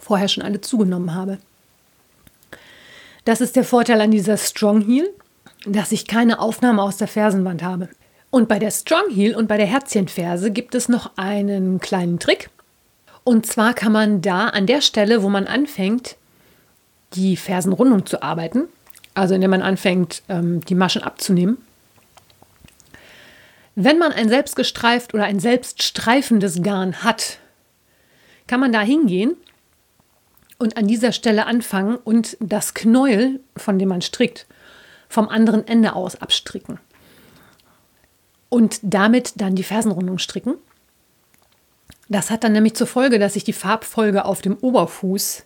vorher 0.06 0.28
schon 0.28 0.44
alle 0.44 0.62
zugenommen 0.62 1.16
habe. 1.16 1.40
Das 3.26 3.42
ist 3.42 3.56
der 3.56 3.64
Vorteil 3.64 4.00
an 4.02 4.12
dieser 4.12 4.38
Strong 4.38 4.82
Heel, 4.82 5.10
dass 5.66 5.92
ich 5.92 6.06
keine 6.06 6.40
Aufnahme 6.40 6.84
aus 6.84 6.98
der 6.98 7.08
Fersenwand 7.08 7.64
habe. 7.64 7.90
Und 8.30 8.48
bei 8.48 8.60
der 8.60 8.70
Strong 8.70 9.10
Heel 9.10 9.36
und 9.36 9.48
bei 9.48 9.58
der 9.58 9.66
Herzchenferse 9.66 10.52
gibt 10.52 10.76
es 10.76 10.90
noch 10.90 11.18
einen 11.18 11.80
kleinen 11.80 12.20
Trick. 12.20 12.52
Und 13.24 13.48
zwar 13.48 13.74
kann 13.74 13.92
man 13.92 14.22
da 14.22 14.50
an 14.50 14.68
der 14.68 14.82
Stelle, 14.82 15.24
wo 15.24 15.30
man 15.30 15.48
anfängt, 15.48 16.18
die 17.14 17.36
Fersenrundung 17.36 18.06
zu 18.06 18.22
arbeiten, 18.22 18.66
also 19.16 19.34
indem 19.34 19.50
man 19.52 19.64
anfängt, 19.64 20.22
ähm, 20.30 20.60
die 20.66 20.76
Maschen 20.76 21.02
abzunehmen, 21.02 21.58
wenn 23.74 23.98
man 23.98 24.12
ein 24.12 24.30
selbstgestreift 24.30 25.16
oder 25.16 25.24
ein 25.24 25.40
selbststreifendes 25.40 26.62
Garn 26.62 27.04
hat, 27.04 27.40
kann 28.46 28.60
man 28.60 28.72
da 28.72 28.82
hingehen 28.82 29.36
und 30.58 30.78
an 30.78 30.88
dieser 30.88 31.12
Stelle 31.12 31.46
anfangen 31.46 31.98
und 31.98 32.38
das 32.40 32.74
Knäuel, 32.74 33.40
von 33.58 33.78
dem 33.78 33.90
man 33.90 34.02
strickt, 34.02 34.46
vom 35.10 35.28
anderen 35.30 35.68
Ende 35.68 35.94
aus 35.94 36.22
abstricken. 36.22 36.80
Und 38.50 38.80
damit 38.82 39.34
dann 39.42 39.56
die 39.56 39.64
Fersenrundung 39.64 40.18
stricken. 40.18 40.56
Das 42.08 42.30
hat 42.30 42.44
dann 42.44 42.54
nämlich 42.54 42.76
zur 42.76 42.88
Folge, 42.88 43.20
dass 43.20 43.36
ich 43.36 43.44
die 43.44 43.54
Farbfolge 43.54 44.26
auf 44.26 44.42
dem 44.42 44.56
Oberfuß, 44.56 45.44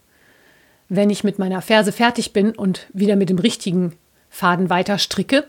wenn 0.89 1.09
ich 1.09 1.23
mit 1.23 1.39
meiner 1.39 1.61
Ferse 1.61 1.91
fertig 1.91 2.33
bin 2.33 2.51
und 2.51 2.87
wieder 2.93 3.15
mit 3.15 3.29
dem 3.29 3.39
richtigen 3.39 3.93
Faden 4.29 4.69
weiter 4.69 4.97
stricke. 4.97 5.45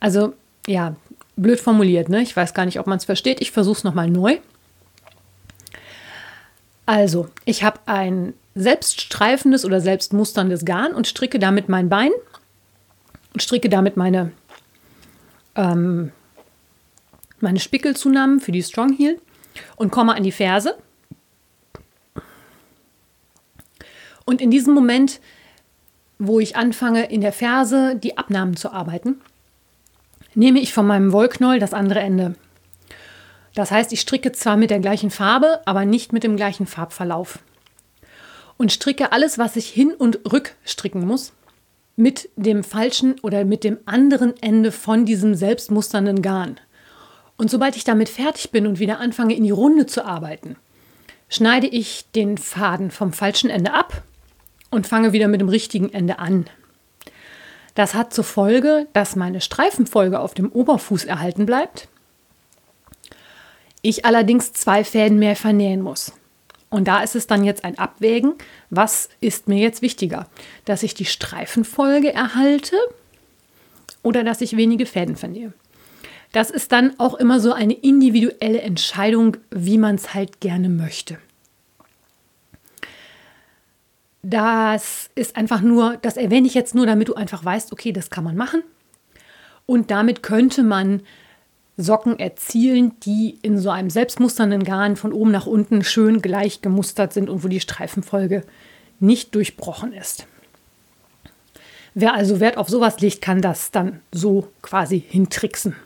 Also 0.00 0.34
ja, 0.66 0.96
blöd 1.36 1.60
formuliert, 1.60 2.08
ne? 2.08 2.22
Ich 2.22 2.36
weiß 2.36 2.54
gar 2.54 2.64
nicht, 2.64 2.80
ob 2.80 2.86
man 2.86 2.98
es 2.98 3.04
versteht. 3.04 3.40
Ich 3.40 3.52
versuche 3.52 3.78
es 3.78 3.84
nochmal 3.84 4.08
neu. 4.08 4.38
Also, 6.86 7.28
ich 7.44 7.62
habe 7.62 7.80
ein 7.86 8.34
selbststreifendes 8.54 9.64
oder 9.64 9.80
selbstmusterndes 9.80 10.64
Garn 10.64 10.94
und 10.94 11.06
stricke 11.06 11.38
damit 11.38 11.68
mein 11.68 11.88
Bein 11.88 12.10
und 13.32 13.42
stricke 13.42 13.68
damit 13.68 13.96
meine, 13.96 14.32
ähm, 15.54 16.12
meine 17.40 17.60
Spickelzunahmen 17.60 18.40
für 18.40 18.52
die 18.52 18.62
Strong 18.62 18.94
Heel 18.94 19.18
und 19.76 19.90
komme 19.90 20.14
an 20.14 20.22
die 20.22 20.32
Ferse. 20.32 20.76
Und 24.24 24.40
in 24.40 24.50
diesem 24.50 24.74
Moment, 24.74 25.20
wo 26.18 26.40
ich 26.40 26.56
anfange, 26.56 27.10
in 27.10 27.20
der 27.20 27.32
Ferse 27.32 27.96
die 27.96 28.18
Abnahmen 28.18 28.56
zu 28.56 28.72
arbeiten, 28.72 29.20
nehme 30.34 30.60
ich 30.60 30.72
von 30.72 30.86
meinem 30.86 31.12
Wollknäuel 31.12 31.58
das 31.58 31.74
andere 31.74 32.00
Ende. 32.00 32.34
Das 33.54 33.70
heißt, 33.70 33.92
ich 33.92 34.00
stricke 34.00 34.32
zwar 34.32 34.56
mit 34.56 34.70
der 34.70 34.80
gleichen 34.80 35.10
Farbe, 35.10 35.60
aber 35.66 35.84
nicht 35.84 36.12
mit 36.12 36.24
dem 36.24 36.36
gleichen 36.36 36.66
Farbverlauf 36.66 37.38
und 38.62 38.70
stricke 38.70 39.10
alles, 39.10 39.38
was 39.38 39.56
ich 39.56 39.68
hin 39.68 39.92
und 39.92 40.20
rück 40.32 40.54
stricken 40.64 41.04
muss, 41.04 41.32
mit 41.96 42.28
dem 42.36 42.62
falschen 42.62 43.18
oder 43.20 43.44
mit 43.44 43.64
dem 43.64 43.78
anderen 43.86 44.34
Ende 44.40 44.70
von 44.70 45.04
diesem 45.04 45.34
selbstmusternden 45.34 46.22
Garn. 46.22 46.60
Und 47.36 47.50
sobald 47.50 47.76
ich 47.76 47.82
damit 47.82 48.08
fertig 48.08 48.52
bin 48.52 48.68
und 48.68 48.78
wieder 48.78 49.00
anfange 49.00 49.34
in 49.34 49.42
die 49.42 49.50
Runde 49.50 49.86
zu 49.86 50.04
arbeiten, 50.04 50.54
schneide 51.28 51.66
ich 51.66 52.04
den 52.14 52.38
Faden 52.38 52.92
vom 52.92 53.12
falschen 53.12 53.50
Ende 53.50 53.74
ab 53.74 54.02
und 54.70 54.86
fange 54.86 55.12
wieder 55.12 55.26
mit 55.26 55.40
dem 55.40 55.48
richtigen 55.48 55.92
Ende 55.92 56.20
an. 56.20 56.46
Das 57.74 57.94
hat 57.94 58.14
zur 58.14 58.24
Folge, 58.24 58.86
dass 58.92 59.16
meine 59.16 59.40
Streifenfolge 59.40 60.20
auf 60.20 60.34
dem 60.34 60.52
Oberfuß 60.52 61.04
erhalten 61.04 61.46
bleibt, 61.46 61.88
ich 63.82 64.04
allerdings 64.04 64.52
zwei 64.52 64.84
Fäden 64.84 65.18
mehr 65.18 65.36
vernähen 65.36 65.82
muss. 65.82 66.12
Und 66.70 66.88
da 66.88 67.02
ist 67.02 67.14
es 67.14 67.26
dann 67.26 67.44
jetzt 67.44 67.64
ein 67.64 67.78
Abwägen, 67.78 68.34
was 68.70 69.10
ist 69.20 69.46
mir 69.46 69.58
jetzt 69.58 69.82
wichtiger? 69.82 70.26
Dass 70.64 70.82
ich 70.82 70.94
die 70.94 71.04
Streifenfolge 71.04 72.12
erhalte 72.12 72.76
oder 74.02 74.24
dass 74.24 74.40
ich 74.40 74.56
wenige 74.56 74.86
Fäden 74.86 75.16
vernähe? 75.16 75.52
Das 76.32 76.48
ist 76.48 76.72
dann 76.72 76.98
auch 76.98 77.14
immer 77.14 77.40
so 77.40 77.52
eine 77.52 77.74
individuelle 77.74 78.62
Entscheidung, 78.62 79.36
wie 79.50 79.76
man 79.76 79.96
es 79.96 80.14
halt 80.14 80.40
gerne 80.40 80.70
möchte. 80.70 81.18
Das 84.22 85.10
ist 85.14 85.36
einfach 85.36 85.60
nur, 85.60 85.98
das 86.00 86.16
erwähne 86.16 86.46
ich 86.46 86.54
jetzt 86.54 86.74
nur, 86.74 86.86
damit 86.86 87.08
du 87.08 87.14
einfach 87.14 87.44
weißt, 87.44 87.72
okay, 87.72 87.92
das 87.92 88.08
kann 88.08 88.24
man 88.24 88.36
machen. 88.36 88.62
Und 89.66 89.90
damit 89.90 90.22
könnte 90.22 90.62
man 90.62 91.02
Socken 91.76 92.18
erzielen, 92.18 92.92
die 93.00 93.38
in 93.42 93.58
so 93.58 93.70
einem 93.70 93.90
selbstmusternden 93.90 94.64
Garn 94.64 94.96
von 94.96 95.12
oben 95.12 95.30
nach 95.30 95.46
unten 95.46 95.84
schön 95.84 96.20
gleich 96.20 96.60
gemustert 96.60 97.12
sind 97.12 97.30
und 97.30 97.44
wo 97.44 97.48
die 97.48 97.60
Streifenfolge 97.60 98.44
nicht 99.00 99.34
durchbrochen 99.34 99.92
ist. 99.92 100.26
Wer 101.94 102.14
also 102.14 102.40
Wert 102.40 102.56
auf 102.56 102.68
sowas 102.68 103.00
legt, 103.00 103.20
kann 103.20 103.42
das 103.42 103.70
dann 103.70 104.00
so 104.12 104.48
quasi 104.62 105.00
hintricksen. 105.00 105.76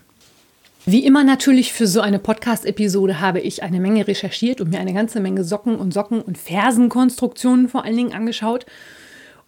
Wie 0.89 1.05
immer 1.05 1.25
natürlich 1.25 1.73
für 1.73 1.89
so 1.89 2.01
eine 2.01 2.21
Podcast-Episode 2.21 3.21
habe 3.21 3.41
ich 3.41 3.65
eine 3.65 3.81
Menge 3.81 4.07
recherchiert 4.07 4.61
und 4.61 4.71
mir 4.71 4.79
eine 4.79 4.95
ganze 4.95 5.19
Menge 5.19 5.43
Socken 5.43 5.77
und 5.77 5.93
Socken 5.93 6.21
und 6.23 6.39
Fersenkonstruktionen 6.39 7.69
vor 7.69 7.85
allen 7.85 7.97
Dingen 7.97 8.13
angeschaut 8.13 8.67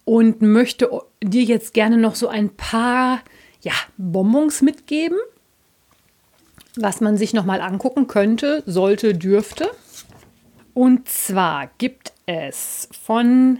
und 0.03 0.41
möchte 0.41 0.89
dir 1.23 1.43
jetzt 1.43 1.73
gerne 1.73 1.95
noch 1.95 2.15
so 2.15 2.27
ein 2.27 2.49
paar 2.49 3.21
ja, 3.61 3.71
Bonbons 3.97 4.61
mitgeben, 4.61 5.17
was 6.75 7.01
man 7.01 7.17
sich 7.17 7.33
noch 7.33 7.45
mal 7.45 7.61
angucken 7.61 8.07
könnte, 8.07 8.63
sollte, 8.65 9.13
dürfte. 9.13 9.69
Und 10.73 11.09
zwar 11.09 11.69
gibt 11.77 12.13
es 12.25 12.87
von 13.03 13.59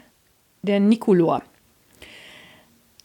der 0.61 0.79
Nicolor 0.79 1.41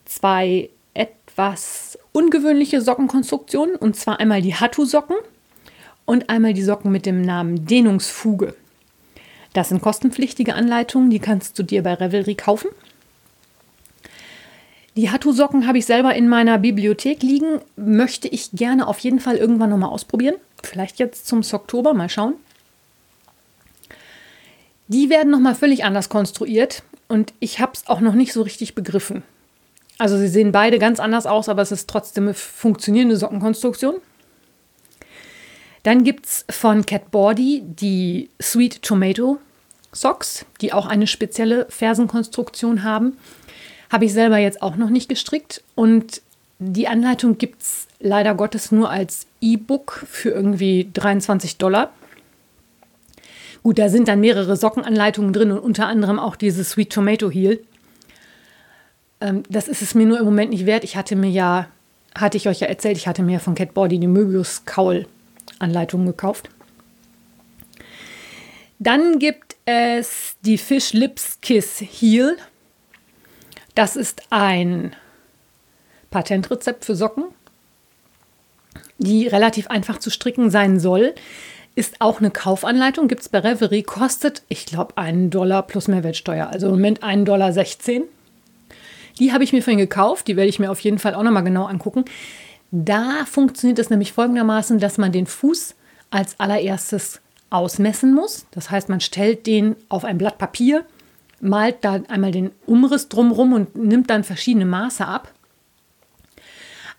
zwei 0.05 0.71
etwas 0.95 1.99
ungewöhnliche 2.13 2.81
Sockenkonstruktionen. 2.81 3.77
Und 3.77 3.97
zwar 3.97 4.21
einmal 4.21 4.43
die 4.43 4.55
Hattu-Socken 4.55 5.17
und 6.05 6.31
einmal 6.31 6.55
die 6.55 6.63
Socken 6.63 6.93
mit 6.93 7.07
dem 7.07 7.23
Namen 7.23 7.67
Dehnungsfuge. 7.67 8.55
Das 9.53 9.69
sind 9.69 9.83
kostenpflichtige 9.83 10.55
Anleitungen, 10.55 11.11
die 11.11 11.21
kannst 11.21 11.59
du 11.59 11.63
dir 11.63 11.83
bei 11.83 11.95
Revelry 11.95 12.35
kaufen. 12.35 12.69
Die 14.97 15.11
Hattu-Socken 15.11 15.67
habe 15.67 15.79
ich 15.79 15.87
selber 15.87 16.15
in 16.15 16.29
meiner 16.29 16.59
Bibliothek 16.59 17.23
liegen. 17.23 17.61
Möchte 17.77 18.29
ich 18.29 18.53
gerne 18.53 18.87
auf 18.87 19.01
jeden 19.01 19.19
Fall 19.19 19.37
irgendwann 19.37 19.71
nochmal 19.71 19.91
ausprobieren. 19.91 20.37
Vielleicht 20.63 20.99
jetzt 20.99 21.27
zum 21.27 21.43
Oktober, 21.53 21.95
mal 21.95 22.09
schauen. 22.09 22.35
Die 24.87 25.11
werden 25.11 25.31
nochmal 25.31 25.55
völlig 25.55 25.85
anders 25.85 26.09
konstruiert 26.09 26.83
und 27.09 27.33
ich 27.41 27.59
habe 27.59 27.73
es 27.75 27.87
auch 27.89 28.01
noch 28.01 28.15
nicht 28.15 28.33
so 28.33 28.43
richtig 28.43 28.75
begriffen. 28.75 29.23
Also 29.99 30.19
sie 30.19 30.29
sehen 30.29 30.53
beide 30.53 30.79
ganz 30.79 31.01
anders 31.01 31.27
aus, 31.27 31.49
aber 31.49 31.63
es 31.63 31.73
ist 31.73 31.89
trotzdem 31.89 32.25
eine 32.25 32.35
funktionierende 32.35 33.17
Sockenkonstruktion. 33.17 33.97
Dann 35.83 36.05
gibt 36.05 36.27
es 36.27 36.45
von 36.51 36.87
Cat 36.87 37.11
Body 37.11 37.63
die 37.65 38.31
Sweet 38.41 38.83
Tomato 38.83 39.39
Socks, 39.93 40.45
die 40.61 40.73
auch 40.73 40.87
eine 40.87 41.07
spezielle 41.07 41.67
Fersenkonstruktion 41.69 42.83
haben. 42.83 43.17
Habe 43.91 44.07
ich 44.07 44.13
selber 44.13 44.39
jetzt 44.39 44.63
auch 44.63 44.77
noch 44.77 44.91
nicht 44.91 45.09
gestrickt. 45.09 45.63
Und 45.75 46.23
die 46.59 46.89
Anleitung 46.89 47.39
gibt 47.39 47.63
es 47.63 47.87
leider 48.01 48.35
Gottes 48.35 48.73
nur 48.73 48.91
als 48.91 49.27
E-Book 49.41 50.05
für 50.09 50.31
irgendwie 50.31 50.89
23 50.93 51.59
Dollar. 51.59 51.93
Gut, 53.63 53.79
da 53.79 53.89
sind 53.89 54.09
dann 54.09 54.21
mehrere 54.21 54.57
Sockenanleitungen 54.57 55.33
drin 55.33 55.51
und 55.51 55.59
unter 55.59 55.87
anderem 55.87 56.19
auch 56.19 56.37
diese 56.37 56.65
Sweet 56.65 56.93
Tomato 56.93 57.31
Heel. 57.31 57.61
Ähm, 59.21 59.43
das 59.49 59.69
ist 59.69 59.81
es 59.81 59.95
mir 59.95 60.07
nur 60.07 60.19
im 60.19 60.27
Moment 60.27 60.51
nicht 60.51 60.67
wert. 60.67 60.85
Ich 60.85 60.97
hatte 60.97 61.17
mir 61.17 61.31
ja, 61.31 61.69
hatte 62.15 62.37
ich 62.37 62.47
euch 62.47 62.61
ja 62.61 62.67
erzählt, 62.67 62.99
ich 62.99 63.09
hatte 63.09 63.23
mir 63.23 63.41
von 63.41 63.55
Cat 63.55 63.73
Body 63.73 63.99
die 63.99 64.07
Möbius 64.07 64.65
Kaul 64.67 65.07
Anleitung 65.59 66.05
gekauft. 66.05 66.51
Dann 68.79 69.19
gibt 69.19 69.57
es 69.65 70.37
die 70.43 70.59
Fish 70.59 70.93
Lips 70.93 71.41
Kiss 71.41 71.81
Heel. 71.81 72.37
Das 73.75 73.97
ist 73.97 74.23
ein 74.31 74.95
Patentrezept 76.11 76.85
für 76.85 76.95
Socken, 76.95 77.25
die 78.99 79.27
relativ 79.27 79.67
einfach 79.69 79.99
zu 79.99 80.11
stricken 80.11 80.51
sein 80.51 80.79
soll. 80.79 81.15
Ist 81.75 82.01
auch 82.01 82.21
eine 82.21 82.31
Kaufanleitung, 82.31 83.09
gibt 83.09 83.23
es 83.23 83.29
bei 83.29 83.41
Reverie, 83.41 83.83
kostet, 83.83 84.43
ich 84.49 84.65
glaube, 84.65 84.97
einen 84.97 85.31
Dollar 85.31 85.65
plus 85.65 85.89
Mehrwertsteuer. 85.89 86.49
Also 86.49 86.67
im 86.69 86.75
Moment 86.75 87.03
einen 87.03 87.25
Dollar 87.25 87.53
16. 87.53 88.05
Die 89.19 89.33
habe 89.33 89.43
ich 89.43 89.53
mir 89.53 89.63
vorhin 89.63 89.79
gekauft, 89.79 90.29
die 90.29 90.37
werde 90.37 90.49
ich 90.49 90.61
mir 90.61 90.71
auf 90.71 90.81
jeden 90.81 91.01
Fall 91.01 91.15
auch 91.15 91.23
nochmal 91.25 91.43
genau 91.43 91.65
angucken. 91.65 92.05
Da 92.71 93.25
funktioniert 93.27 93.79
es 93.81 93.91
nämlich 93.91 94.13
folgendermaßen, 94.13 94.79
dass 94.79 94.99
man 94.99 95.11
den 95.11 95.27
Fuß 95.27 95.75
als 96.11 96.39
allererstes 96.39 97.21
ausmessen 97.51 98.15
muss. 98.15 98.47
Das 98.53 98.71
heißt, 98.71 98.89
man 98.89 99.01
stellt 99.01 99.47
den 99.47 99.77
auf 99.89 100.05
ein 100.05 100.19
Blatt 100.19 100.39
Papier, 100.39 100.85
malt 101.41 101.77
da 101.83 102.01
einmal 102.09 102.33
den 102.33 102.51
Umriss 102.67 103.09
drumherum 103.09 103.53
und 103.53 103.77
nimmt 103.77 104.11
dann 104.11 104.25
verschiedene 104.25 104.67
Maße 104.67 105.07
ab. 105.07 105.33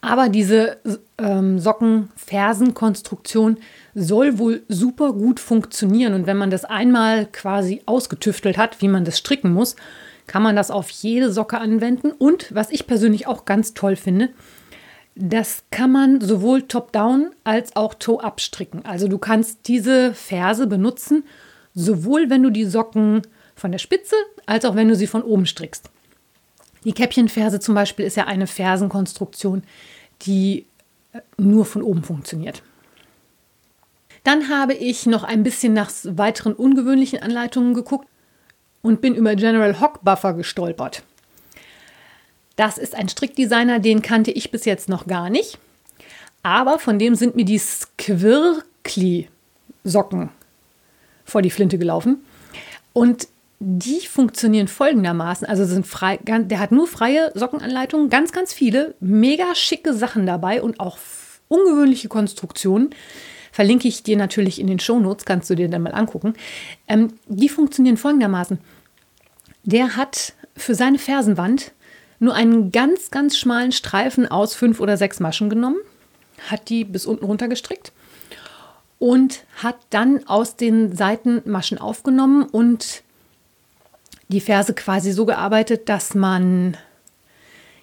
Aber 0.01 0.29
diese 0.29 0.77
ähm, 1.17 1.57
Sockenfersenkonstruktion 1.57 3.57
soll 3.95 4.37
wohl 4.37 4.61
super 4.67 5.13
gut 5.13 5.39
funktionieren. 5.39 6.13
Und 6.13 6.27
wenn 6.27 6.37
man 6.37 6.51
das 6.51 6.63
einmal 6.63 7.25
quasi 7.25 7.81
ausgetüftelt 7.87 8.57
hat, 8.57 8.81
wie 8.81 8.87
man 8.87 9.03
das 9.03 9.17
stricken 9.17 9.51
muss, 9.51 9.75
kann 10.27 10.43
man 10.43 10.55
das 10.55 10.69
auf 10.69 10.91
jede 10.91 11.31
Socke 11.31 11.57
anwenden. 11.57 12.11
Und 12.11 12.53
was 12.53 12.69
ich 12.69 12.85
persönlich 12.85 13.25
auch 13.25 13.45
ganz 13.45 13.73
toll 13.73 13.95
finde, 13.95 14.29
das 15.15 15.63
kann 15.71 15.91
man 15.91 16.21
sowohl 16.21 16.63
top-down 16.63 17.31
als 17.43 17.75
auch 17.75 17.93
toe-up 17.93 18.41
stricken. 18.41 18.85
Also 18.85 19.07
du 19.07 19.17
kannst 19.17 19.67
diese 19.67 20.13
Ferse 20.13 20.67
benutzen, 20.67 21.23
sowohl 21.73 22.29
wenn 22.29 22.43
du 22.43 22.49
die 22.49 22.65
Socken 22.65 23.21
von 23.55 23.71
der 23.71 23.79
Spitze 23.79 24.15
als 24.45 24.65
auch 24.65 24.75
wenn 24.75 24.87
du 24.87 24.95
sie 24.95 25.07
von 25.07 25.23
oben 25.23 25.45
strickst. 25.45 25.89
Die 26.83 26.93
Käppchenferse 26.93 27.59
zum 27.59 27.75
Beispiel 27.75 28.05
ist 28.05 28.17
ja 28.17 28.27
eine 28.27 28.47
Fersenkonstruktion, 28.47 29.63
die 30.21 30.65
äh, 31.13 31.21
nur 31.37 31.65
von 31.65 31.81
oben 31.81 32.03
funktioniert. 32.03 32.61
Dann 34.23 34.49
habe 34.49 34.73
ich 34.73 35.05
noch 35.05 35.23
ein 35.23 35.43
bisschen 35.43 35.73
nach 35.73 35.91
weiteren 36.03 36.53
ungewöhnlichen 36.53 37.21
Anleitungen 37.21 37.73
geguckt 37.73 38.07
und 38.81 39.01
bin 39.01 39.15
über 39.15 39.35
General 39.35 39.79
Hock 39.79 40.03
Buffer 40.03 40.33
gestolpert. 40.33 41.03
Das 42.55 42.77
ist 42.77 42.95
ein 42.95 43.09
Strickdesigner, 43.09 43.79
den 43.79 44.01
kannte 44.01 44.31
ich 44.31 44.51
bis 44.51 44.63
jetzt 44.65 44.89
noch 44.89 45.07
gar 45.07 45.29
nicht. 45.29 45.57
Aber 46.43 46.79
von 46.79 46.99
dem 46.99 47.15
sind 47.15 47.35
mir 47.35 47.45
die 47.45 47.59
Squirkly-Socken 47.59 50.29
vor 51.25 51.41
die 51.41 51.49
Flinte 51.49 51.77
gelaufen. 51.77 52.23
Und 52.93 53.27
die 53.59 54.05
funktionieren 54.05 54.67
folgendermaßen. 54.67 55.47
Also 55.47 55.65
sind 55.65 55.87
frei, 55.87 56.19
der 56.23 56.59
hat 56.59 56.71
nur 56.71 56.87
freie 56.87 57.31
Sockenanleitungen, 57.35 58.09
ganz, 58.09 58.31
ganz 58.31 58.53
viele, 58.53 58.95
mega 58.99 59.55
schicke 59.55 59.93
Sachen 59.93 60.25
dabei 60.25 60.61
und 60.61 60.79
auch 60.79 60.97
ungewöhnliche 61.47 62.07
Konstruktionen. 62.07 62.89
Verlinke 63.51 63.87
ich 63.87 64.03
dir 64.03 64.17
natürlich 64.17 64.59
in 64.59 64.67
den 64.67 64.79
Shownotes, 64.79 65.25
kannst 65.25 65.49
du 65.49 65.55
dir 65.55 65.69
dann 65.69 65.83
mal 65.83 65.93
angucken. 65.93 66.33
Ähm, 66.87 67.13
die 67.27 67.49
funktionieren 67.49 67.97
folgendermaßen 67.97 68.59
der 69.65 69.95
hat 69.97 70.33
für 70.55 70.75
seine 70.75 70.99
Fersenwand 70.99 71.73
nur 72.19 72.33
einen 72.33 72.71
ganz, 72.71 73.11
ganz 73.11 73.37
schmalen 73.37 73.71
Streifen 73.71 74.29
aus 74.29 74.55
fünf 74.55 74.79
oder 74.79 74.95
sechs 74.95 75.19
Maschen 75.19 75.49
genommen, 75.49 75.79
hat 76.49 76.69
die 76.69 76.85
bis 76.85 77.05
unten 77.05 77.25
runter 77.25 77.47
gestrickt 77.47 77.91
und 78.99 79.43
hat 79.57 79.75
dann 79.89 80.25
aus 80.27 80.55
den 80.55 80.95
Seitenmaschen 80.95 81.77
aufgenommen 81.77 82.43
und 82.43 83.03
die 84.27 84.41
Ferse 84.41 84.73
quasi 84.73 85.11
so 85.11 85.25
gearbeitet, 85.25 85.89
dass 85.89 86.15
man, 86.15 86.77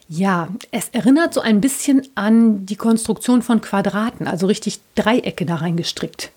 ja, 0.08 0.48
es 0.70 0.88
erinnert 0.90 1.34
so 1.34 1.40
ein 1.40 1.60
bisschen 1.60 2.06
an 2.14 2.66
die 2.66 2.76
Konstruktion 2.76 3.42
von 3.42 3.60
Quadraten, 3.60 4.26
also 4.26 4.46
richtig 4.46 4.80
Dreiecke 4.94 5.46
da 5.46 5.56
reingestrickt. 5.56 6.30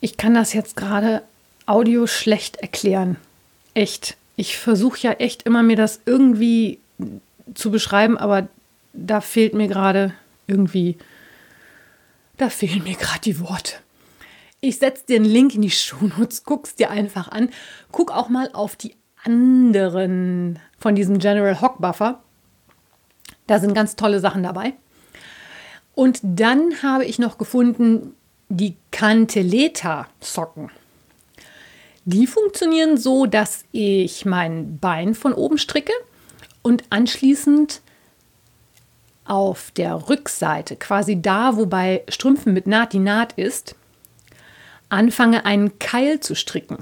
Ich 0.00 0.16
kann 0.16 0.34
das 0.34 0.52
jetzt 0.52 0.76
gerade 0.76 1.22
audio 1.66 2.06
schlecht 2.06 2.56
erklären 2.56 3.16
echt. 3.74 4.16
Ich 4.36 4.56
versuche 4.56 5.00
ja 5.00 5.12
echt 5.12 5.42
immer, 5.42 5.62
mir 5.62 5.76
das 5.76 6.00
irgendwie 6.06 6.78
zu 7.54 7.70
beschreiben, 7.70 8.16
aber 8.16 8.48
da 8.92 9.20
fehlt 9.20 9.54
mir 9.54 9.68
gerade 9.68 10.14
irgendwie, 10.46 10.96
da 12.38 12.48
fehlen 12.48 12.82
mir 12.84 12.94
gerade 12.96 13.20
die 13.20 13.40
Worte. 13.40 13.74
Ich 14.60 14.78
setze 14.78 15.06
dir 15.06 15.16
einen 15.16 15.24
Link 15.24 15.54
in 15.54 15.62
die 15.62 15.70
Shownotes, 15.70 16.44
guck's 16.44 16.74
dir 16.74 16.90
einfach 16.90 17.28
an. 17.28 17.50
Guck 17.92 18.10
auch 18.10 18.28
mal 18.28 18.50
auf 18.52 18.76
die 18.76 18.94
anderen 19.24 20.58
von 20.78 20.94
diesem 20.94 21.18
General 21.18 21.60
Hock 21.60 21.78
Buffer. 21.78 22.22
Da 23.46 23.58
sind 23.58 23.74
ganz 23.74 23.96
tolle 23.96 24.20
Sachen 24.20 24.42
dabei. 24.42 24.74
Und 25.94 26.20
dann 26.22 26.82
habe 26.82 27.04
ich 27.04 27.18
noch 27.18 27.38
gefunden 27.38 28.14
die 28.48 28.76
Canteleta 28.90 30.08
Socken. 30.20 30.70
Die 32.04 32.26
funktionieren 32.26 32.96
so, 32.96 33.26
dass 33.26 33.64
ich 33.72 34.24
mein 34.24 34.78
Bein 34.78 35.14
von 35.14 35.32
oben 35.32 35.58
stricke 35.58 35.92
und 36.62 36.84
anschließend 36.90 37.80
auf 39.24 39.70
der 39.70 40.08
Rückseite, 40.08 40.76
quasi 40.76 41.20
da, 41.22 41.56
wo 41.56 41.66
bei 41.66 42.02
Strümpfen 42.08 42.52
mit 42.52 42.66
Naht 42.66 42.92
die 42.92 42.98
Naht 42.98 43.34
ist, 43.34 43.76
anfange 44.90 45.46
einen 45.46 45.78
Keil 45.78 46.20
zu 46.20 46.34
stricken, 46.34 46.78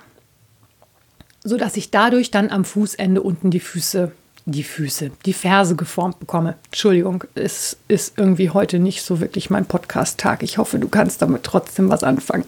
sodass 1.44 1.76
ich 1.76 1.90
dadurch 1.90 2.30
dann 2.30 2.50
am 2.50 2.64
Fußende 2.64 3.22
unten 3.22 3.50
die 3.50 3.60
Füße 3.60 4.12
die 4.50 4.64
Füße, 4.64 5.10
die 5.26 5.34
Ferse 5.34 5.76
geformt 5.76 6.20
bekomme. 6.20 6.56
Entschuldigung, 6.66 7.24
es 7.34 7.76
ist 7.86 8.16
irgendwie 8.16 8.48
heute 8.48 8.78
nicht 8.78 9.02
so 9.02 9.20
wirklich 9.20 9.50
mein 9.50 9.66
Podcast-Tag. 9.66 10.42
Ich 10.42 10.56
hoffe, 10.56 10.78
du 10.78 10.88
kannst 10.88 11.20
damit 11.20 11.44
trotzdem 11.44 11.90
was 11.90 12.02
anfangen. 12.02 12.46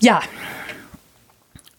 Ja, 0.00 0.20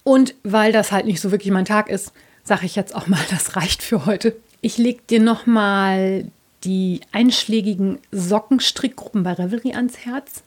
und 0.04 0.34
weil 0.42 0.72
das 0.72 0.90
halt 0.92 1.06
nicht 1.06 1.20
so 1.20 1.30
wirklich 1.32 1.52
mein 1.52 1.64
Tag 1.66 1.90
ist, 1.90 2.12
sage 2.44 2.66
ich 2.66 2.76
jetzt 2.76 2.94
auch 2.94 3.06
mal, 3.06 3.20
das 3.30 3.56
reicht 3.56 3.82
für 3.82 4.06
heute. 4.06 4.36
Ich 4.60 4.78
lege 4.78 5.00
dir 5.10 5.20
noch 5.20 5.46
mal 5.46 6.24
die 6.64 7.00
einschlägigen 7.12 7.98
Sockenstrickgruppen 8.10 9.22
bei 9.22 9.34
Revelry 9.34 9.74
ans 9.74 9.98
Herz. 9.98 10.42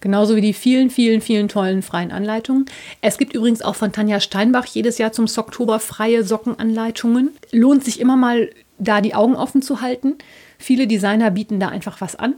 Genauso 0.00 0.34
wie 0.34 0.40
die 0.40 0.54
vielen, 0.54 0.88
vielen, 0.88 1.20
vielen 1.20 1.48
tollen 1.48 1.82
freien 1.82 2.10
Anleitungen. 2.10 2.64
Es 3.02 3.18
gibt 3.18 3.34
übrigens 3.34 3.60
auch 3.60 3.74
von 3.74 3.92
Tanja 3.92 4.20
Steinbach 4.20 4.64
jedes 4.66 4.96
Jahr 4.96 5.12
zum 5.12 5.26
Oktober 5.36 5.78
freie 5.78 6.24
Sockenanleitungen. 6.24 7.30
Lohnt 7.52 7.84
sich 7.84 8.00
immer 8.00 8.16
mal, 8.16 8.50
da 8.78 9.02
die 9.02 9.14
Augen 9.14 9.36
offen 9.36 9.60
zu 9.60 9.82
halten. 9.82 10.16
Viele 10.58 10.86
Designer 10.86 11.30
bieten 11.30 11.60
da 11.60 11.68
einfach 11.68 12.00
was 12.00 12.16
an. 12.16 12.34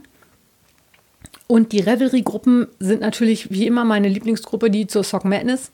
Und 1.47 1.71
die 1.71 1.79
Revelry-Gruppen 1.79 2.67
sind 2.79 3.01
natürlich 3.01 3.51
wie 3.51 3.65
immer 3.65 3.85
meine 3.85 4.09
Lieblingsgruppe, 4.09 4.69
die 4.69 4.87
zur 4.87 5.03
Sock 5.03 5.23
Madness. 5.23 5.71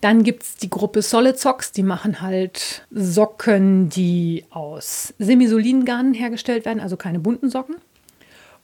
Dann 0.00 0.22
gibt 0.22 0.44
es 0.44 0.56
die 0.56 0.70
Gruppe 0.70 1.02
Solid 1.02 1.38
Socks, 1.38 1.72
die 1.72 1.82
machen 1.82 2.20
halt 2.20 2.86
Socken, 2.90 3.88
die 3.88 4.44
aus 4.50 5.14
Semisolingarnen 5.18 6.14
hergestellt 6.14 6.64
werden, 6.64 6.80
also 6.80 6.96
keine 6.96 7.18
bunten 7.18 7.50
Socken. 7.50 7.76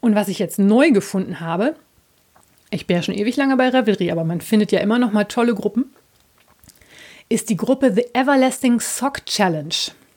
Und 0.01 0.15
was 0.15 0.29
ich 0.29 0.39
jetzt 0.39 0.59
neu 0.59 0.93
gefunden 0.93 1.41
habe, 1.41 1.75
ich 2.75 2.87
bin 2.87 2.97
ja 2.97 3.03
schon 3.03 3.15
ewig 3.15 3.37
lange 3.37 3.57
bei 3.57 3.69
Revelry, 3.69 4.11
aber 4.11 4.25
man 4.25 4.41
findet 4.41 4.73
ja 4.73 4.81
immer 4.81 4.99
noch 4.99 5.13
mal 5.13 5.25
tolle 5.25 5.55
Gruppen, 5.55 5.87
ist 7.29 7.49
die 7.49 7.57
Gruppe 7.57 7.93
The 7.95 8.07
Everlasting 8.13 8.81
Sock 8.81 9.25
Challenge. 9.27 9.75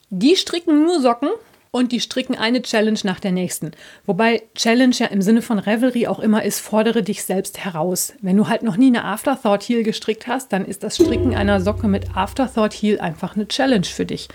Die 0.10 0.36
stricken 0.36 0.84
nur 0.84 1.02
Socken 1.02 1.30
und 1.72 1.92
die 1.92 2.00
stricken 2.00 2.36
eine 2.36 2.62
Challenge 2.62 3.00
nach 3.04 3.20
der 3.20 3.32
nächsten. 3.32 3.72
Wobei 4.06 4.44
Challenge 4.56 4.96
ja 4.98 5.08
im 5.08 5.22
Sinne 5.22 5.42
von 5.42 5.60
Revelry 5.60 6.08
auch 6.08 6.20
immer 6.20 6.44
ist, 6.44 6.60
fordere 6.60 7.04
dich 7.04 7.24
selbst 7.24 7.64
heraus. 7.64 8.14
Wenn 8.22 8.38
du 8.38 8.48
halt 8.48 8.64
noch 8.64 8.78
nie 8.78 8.88
eine 8.88 9.04
Afterthought 9.04 9.64
Heel 9.64 9.84
gestrickt 9.84 10.28
hast, 10.28 10.52
dann 10.54 10.66
ist 10.66 10.84
das 10.84 10.96
Stricken 10.96 11.36
einer 11.36 11.62
Socke 11.62 11.88
mit 11.88 12.16
Afterthought 12.16 12.74
Heel 12.74 13.00
einfach 13.00 13.36
eine 13.36 13.48
Challenge 13.48 13.86
für 13.86 14.06
dich. 14.06 14.28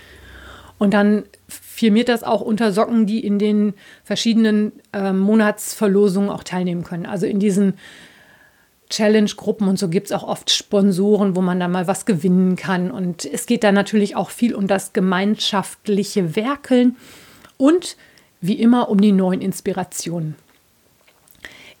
Und 0.77 0.93
dann 0.93 1.23
firmiert 1.47 2.09
das 2.09 2.23
auch 2.23 2.41
unter 2.41 2.71
Socken, 2.71 3.05
die 3.05 3.25
in 3.25 3.39
den 3.39 3.73
verschiedenen 4.03 4.73
äh, 4.91 5.13
Monatsverlosungen 5.13 6.29
auch 6.29 6.43
teilnehmen 6.43 6.83
können. 6.83 7.05
Also 7.05 7.25
in 7.25 7.39
diesen 7.39 7.75
Challenge-Gruppen 8.93 9.67
und 9.67 9.79
so 9.79 9.89
gibt 9.89 10.07
es 10.07 10.11
auch 10.11 10.23
oft 10.23 10.51
Sponsoren, 10.51 11.35
wo 11.35 11.41
man 11.41 11.59
da 11.59 11.67
mal 11.67 11.87
was 11.87 12.05
gewinnen 12.05 12.55
kann. 12.55 12.91
Und 12.91 13.25
es 13.25 13.47
geht 13.47 13.63
da 13.63 13.71
natürlich 13.71 14.15
auch 14.15 14.29
viel 14.29 14.53
um 14.53 14.67
das 14.67 14.93
gemeinschaftliche 14.93 16.35
Werkeln 16.35 16.95
und 17.57 17.97
wie 18.41 18.53
immer 18.53 18.89
um 18.89 19.01
die 19.01 19.11
neuen 19.11 19.41
Inspirationen. 19.41 20.35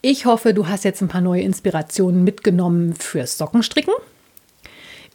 Ich 0.01 0.25
hoffe, 0.25 0.53
du 0.53 0.67
hast 0.67 0.83
jetzt 0.83 1.01
ein 1.01 1.07
paar 1.07 1.21
neue 1.21 1.43
Inspirationen 1.43 2.23
mitgenommen 2.23 2.93
fürs 2.95 3.37
Sockenstricken. 3.37 3.93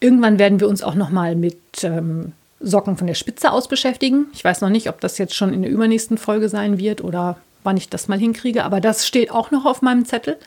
Irgendwann 0.01 0.39
werden 0.39 0.61
wir 0.61 0.69
uns 0.69 0.83
auch 0.83 0.95
noch 0.95 1.11
mal 1.11 1.35
mit 1.35 1.59
ähm, 1.83 2.33
Socken 2.61 2.97
von 2.97 3.09
der 3.09 3.15
Spitze 3.15 3.51
aus 3.51 3.67
beschäftigen. 3.67 4.27
Ich 4.33 4.45
weiß 4.45 4.61
noch 4.61 4.71
nicht, 4.71 4.89
ob 4.89 5.01
das 5.01 5.19
jetzt 5.19 5.35
schon 5.35 5.53
in 5.53 5.63
der 5.63 5.71
übernächsten 5.71 6.17
Folge 6.17 6.49
sein 6.49 6.79
wird 6.79 7.03
oder 7.03 7.39
wann 7.65 7.77
ich 7.77 7.89
das 7.89 8.09
mal 8.09 8.19
hinkriege, 8.19 8.65
aber 8.65 8.81
das 8.81 9.07
steht 9.07 9.31
auch 9.33 9.51
noch 9.51 9.65
auf 9.65 9.83
meinem 9.83 10.05
Zettel. 10.05 10.39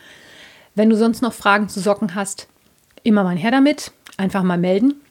Wenn 0.73 0.89
du 0.89 0.95
sonst 0.95 1.21
noch 1.21 1.33
Fragen 1.33 1.67
zu 1.67 1.81
Socken 1.81 2.15
hast, 2.15 2.47
immer 3.03 3.23
mal 3.23 3.35
her 3.35 3.51
damit. 3.51 3.91
Einfach 4.17 4.43
mal 4.43 4.57
melden. 4.57 5.01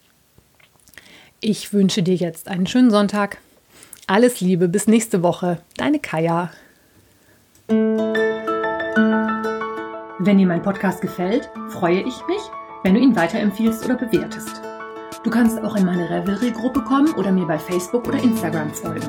Ich 1.41 1.73
wünsche 1.73 2.03
dir 2.03 2.15
jetzt 2.15 2.49
einen 2.49 2.67
schönen 2.67 2.91
Sonntag. 2.91 3.39
Alles 4.07 4.41
Liebe, 4.41 4.69
bis 4.69 4.87
nächste 4.87 5.23
Woche. 5.23 5.59
Deine 5.77 5.99
Kaya. 5.99 6.51
Wenn 10.19 10.39
dir 10.39 10.47
mein 10.47 10.63
Podcast 10.63 11.01
gefällt, 11.03 11.51
freue 11.69 12.01
ich 12.01 12.27
mich, 12.27 12.43
wenn 12.83 12.95
du 12.95 13.01
ihn 13.01 13.15
weiterempfiehlst 13.15 13.85
oder 13.85 13.97
bewertest. 13.97 14.63
Du 15.23 15.31
kannst 15.31 15.59
auch 15.63 15.77
in 15.77 15.85
meine 15.85 16.09
Revelry-Gruppe 16.09 16.83
kommen 16.83 17.13
oder 17.15 17.31
mir 17.33 17.47
bei 17.47 17.59
Facebook 17.59 18.09
oder 18.09 18.23
Instagram 18.23 18.73
folgen. 18.73 19.09